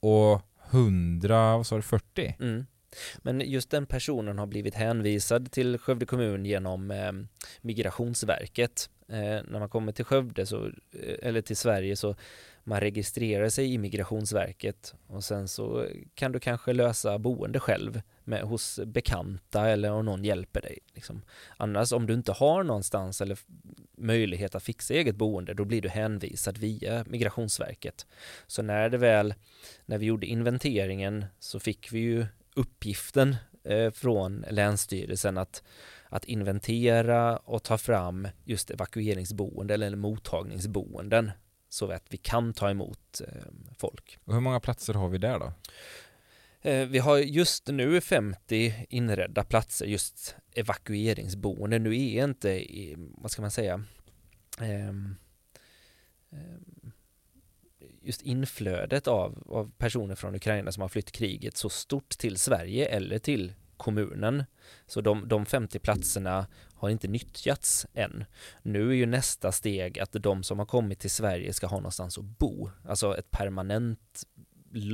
[0.00, 0.40] och
[0.70, 2.36] hundra, vad sa du, 40?
[2.40, 2.66] mm.
[3.18, 7.12] Men just den personen har blivit hänvisad till Skövde kommun genom eh,
[7.60, 8.90] Migrationsverket.
[9.10, 12.14] Eh, när man kommer till Skövde så, eh, eller till Sverige så
[12.64, 18.42] man registrerar sig i Migrationsverket och sen så kan du kanske lösa boende själv med,
[18.42, 20.78] hos bekanta eller om någon hjälper dig.
[20.94, 21.22] Liksom.
[21.56, 23.38] Annars om du inte har någonstans eller
[23.96, 28.06] möjlighet att fixa eget boende då blir du hänvisad via Migrationsverket.
[28.46, 29.34] Så när det väl,
[29.86, 35.62] när vi gjorde inventeringen så fick vi ju uppgiften eh, från Länsstyrelsen att,
[36.10, 41.30] att inventera och ta fram just evakueringsboende eller mottagningsboenden
[41.68, 43.42] så att vi kan ta emot eh,
[43.78, 44.18] folk.
[44.24, 45.52] Och hur många platser har vi där då?
[46.62, 51.78] Eh, vi har just nu 50 inredda platser, just evakueringsboende.
[51.78, 52.64] Nu är inte,
[52.96, 53.84] vad ska man säga,
[54.60, 55.16] ehm,
[56.30, 56.92] ehm,
[58.02, 62.86] just inflödet av, av personer från Ukraina som har flytt kriget så stort till Sverige
[62.86, 64.44] eller till kommunen.
[64.86, 68.24] Så de, de 50 platserna har inte nyttjats än.
[68.62, 72.18] Nu är ju nästa steg att de som har kommit till Sverige ska ha någonstans
[72.18, 74.24] att bo, alltså ett permanent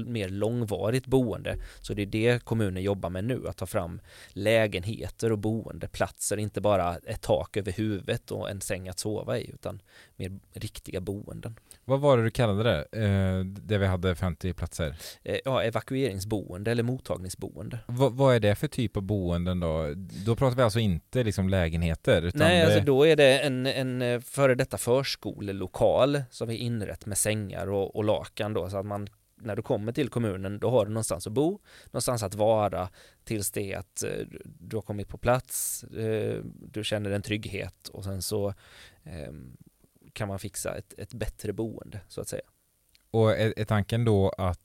[0.07, 1.57] mer långvarigt boende.
[1.81, 6.61] Så det är det kommunen jobbar med nu, att ta fram lägenheter och boendeplatser, inte
[6.61, 9.83] bara ett tak över huvudet och en säng att sova i, utan
[10.17, 11.59] mer riktiga boenden.
[11.89, 14.97] Vad var det du kallade det, eh, där vi hade 50 platser?
[15.23, 17.79] Eh, ja, evakueringsboende eller mottagningsboende.
[17.89, 19.95] V vad är det för typ av boenden då?
[20.27, 22.31] Då pratar vi alltså inte liksom lägenheter?
[22.35, 22.65] Nej, det...
[22.65, 27.67] alltså då är det en, en eh, före detta förskolelokal som är inrett med sängar
[27.67, 29.09] och, och lakan då, så att man
[29.41, 32.89] när du kommer till kommunen, då har du någonstans att bo, någonstans att vara
[33.25, 38.05] tills det att eh, du har kommit på plats, eh, du känner en trygghet och
[38.05, 38.55] sen så
[39.05, 39.57] ehm,
[40.17, 42.43] kan man fixa ett, ett bättre boende så att säga.
[43.11, 44.61] Och är, är tanken då att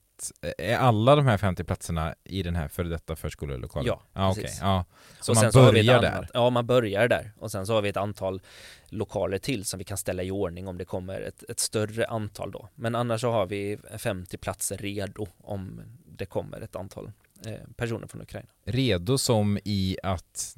[0.57, 3.87] är alla de här 50 platserna i den här före detta förskolelokalen?
[3.87, 4.43] Ja, ah, okay.
[4.43, 4.59] precis.
[4.61, 4.85] ja.
[5.21, 6.29] Så och man sen så börjar där?
[6.33, 8.41] Ja, man börjar där och sen så har vi ett antal
[8.89, 12.51] lokaler till som vi kan ställa i ordning om det kommer ett, ett större antal
[12.51, 12.69] då.
[12.75, 17.11] Men annars så har vi 50 platser redo om det kommer ett antal
[17.45, 18.49] eh, personer från Ukraina.
[18.63, 20.57] Redo som i att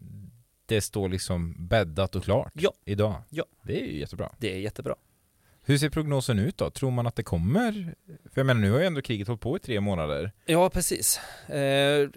[0.65, 2.73] det står liksom bäddat och klart Ja.
[2.85, 3.23] idag?
[3.29, 3.45] Ja.
[3.63, 4.35] Det är ju jättebra.
[4.39, 4.95] Det är jättebra.
[5.65, 6.69] Hur ser prognosen ut då?
[6.69, 7.95] Tror man att det kommer?
[8.05, 10.31] För jag menar nu har ju ändå kriget hållit på i tre månader.
[10.45, 11.17] Ja, precis.
[11.49, 12.09] Eh,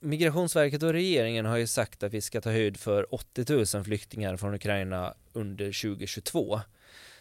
[0.00, 4.36] Migrationsverket och regeringen har ju sagt att vi ska ta höjd för 80 000 flyktingar
[4.36, 6.60] från Ukraina under 2022.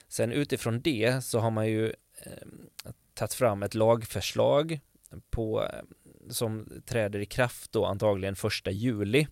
[0.08, 1.86] Sen utifrån det så har man ju
[2.24, 2.32] eh,
[3.14, 4.80] tagit fram ett lagförslag
[5.30, 5.70] på, eh,
[6.30, 9.28] som träder i kraft då antagligen första juli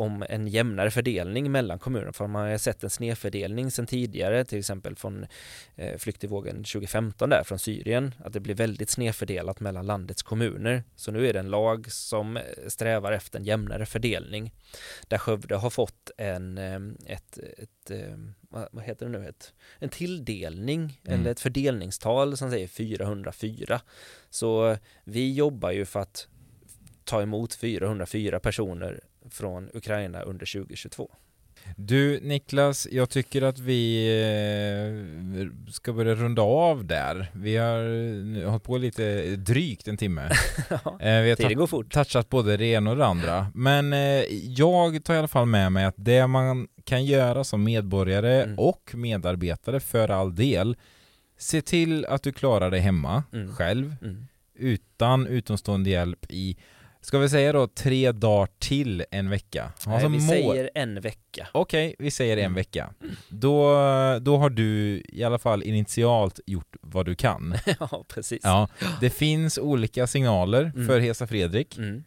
[0.00, 2.12] om en jämnare fördelning mellan kommuner.
[2.12, 5.26] För man har sett en snedfördelning sedan tidigare, till exempel från
[5.76, 10.84] eh, flyktingvågen 2015 där från Syrien, att det blir väldigt snedfördelat mellan landets kommuner.
[10.96, 14.52] Så nu är det en lag som eh, strävar efter en jämnare fördelning.
[15.08, 19.52] Där Skövde har fått en, eh, ett, ett eh, vad vad heter det nu, ett,
[19.78, 21.20] en tilldelning Mm.
[21.20, 23.80] eller ett fördelningstal som säger 404.
[24.30, 26.28] Så vi jobbar ju för att
[27.04, 29.00] ta emot 404 personer
[29.30, 31.10] från Ukraina under 2022.
[31.76, 34.06] Du Niklas, jag tycker att vi
[35.40, 37.26] eh, ska börja runda av där.
[37.34, 40.30] Vi har hållit på lite drygt en timme.
[41.00, 41.92] Eh, Vi har går fort.
[41.92, 43.46] touchat både det ena och det andra.
[43.54, 47.64] Men eh, jag tar i alla fall med mig att det man kan göra som
[47.64, 48.58] medborgare Mm.
[48.58, 50.76] och medarbetare för all del,
[51.38, 53.52] se till att du klarar dig hemma Mm.
[53.54, 54.26] själv Mm.
[54.54, 56.56] utan utomstående hjälp i,
[57.00, 59.72] ska vi säga då, tre dagar till en vecka?
[59.86, 61.48] Nej, Alltså vi mål- säger en vecka.
[61.52, 62.54] Okej, vi säger en Mm.
[62.54, 62.94] vecka.
[63.28, 63.72] Då,
[64.20, 67.54] då har du i alla fall initialt gjort vad du kan.
[67.80, 68.40] ja, precis.
[68.42, 68.68] Ja,
[69.00, 70.86] det finns olika signaler Mm.
[70.86, 72.04] för Hesa Fredrik, Mm.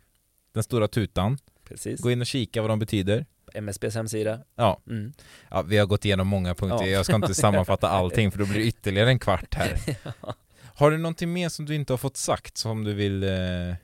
[0.54, 1.38] den stora tutan.
[1.68, 2.00] Precis.
[2.02, 3.26] Gå in och kika vad de betyder.
[3.54, 4.40] MSBs hemsida.
[4.56, 5.14] Ja, Mm.
[5.50, 6.86] ja vi har gått igenom många punkter.
[6.86, 6.92] Ja.
[6.92, 9.78] Jag ska inte sammanfatta allting för då blir det ytterligare en kvart här.
[10.76, 13.76] Har du någonting mer som du inte har fått sagt som du vill eh, eh,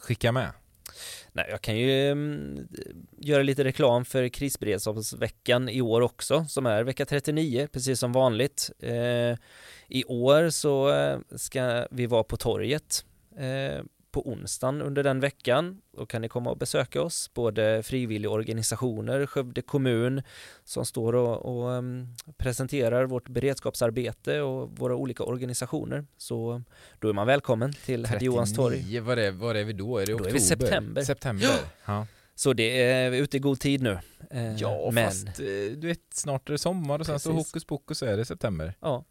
[0.00, 0.50] skicka med?
[1.32, 2.68] Nej, jag kan ju mm,
[3.18, 8.70] göra lite reklam för krisberedskapsveckan i år också, som är vecka 39, precis som vanligt.
[8.78, 9.36] Eh,
[9.88, 13.04] I år så eh, ska vi vara på torget
[13.36, 15.80] eh, på onsdagen under den veckan.
[15.96, 20.22] Då kan ni komma och besöka oss, både frivilligorganisationer, Skövde kommun
[20.64, 22.08] som står och, och em,
[22.38, 26.04] presenterar vårt beredskapsarbete och våra olika organisationer.
[26.16, 26.62] Så
[26.98, 28.76] då är man välkommen till Herr Johans torg.
[28.76, 29.98] 39, vad är, vad är vi då?
[29.98, 30.32] Är det Då är oktober?
[30.32, 31.02] vi september.
[31.02, 31.48] September,
[31.86, 32.06] ja.
[32.34, 33.98] Så det är ute i god tid nu.
[34.30, 35.44] Eh, Ja, men, fast eh,
[35.76, 38.74] du vet, snart är det sommar och sen så hokus pokus så är det september.
[38.80, 39.04] Ja,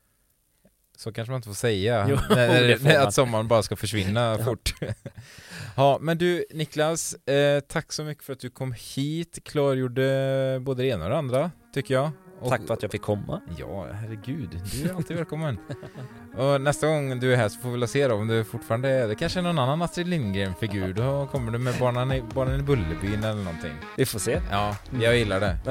[1.00, 4.74] Så kanske man inte får säga Jo, när, får att sommaren bara ska försvinna fort.
[5.76, 10.84] ja, men du Niklas, eh, tack så mycket för att du kom hit, klargjorde både
[10.84, 12.12] det ena och det andra, tycker jag.
[12.42, 13.42] Och, tack för att jag fick komma.
[13.58, 15.58] Ja, herregud, du är alltid välkommen.
[16.38, 19.08] och nästa gång du är här så får vi se då om du fortfarande är,
[19.08, 22.64] det kanske är någon annan Astrid Lindgren-figur, då kommer du med barnen i, barnen i
[22.64, 23.74] Bullerbyn eller någonting.
[23.98, 24.42] Vi får se.
[24.52, 25.58] Ja, jag gillar det.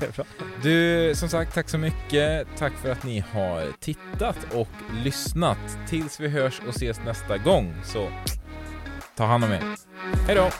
[0.00, 0.24] det är bra.
[0.62, 2.48] Du, som sagt, tack så mycket.
[2.58, 4.68] Tack för att ni har tittat och
[5.04, 5.78] lyssnat.
[5.88, 8.08] Tills vi hörs och ses nästa gång, så
[9.16, 9.62] ta hand om er.
[10.26, 10.50] Hej då!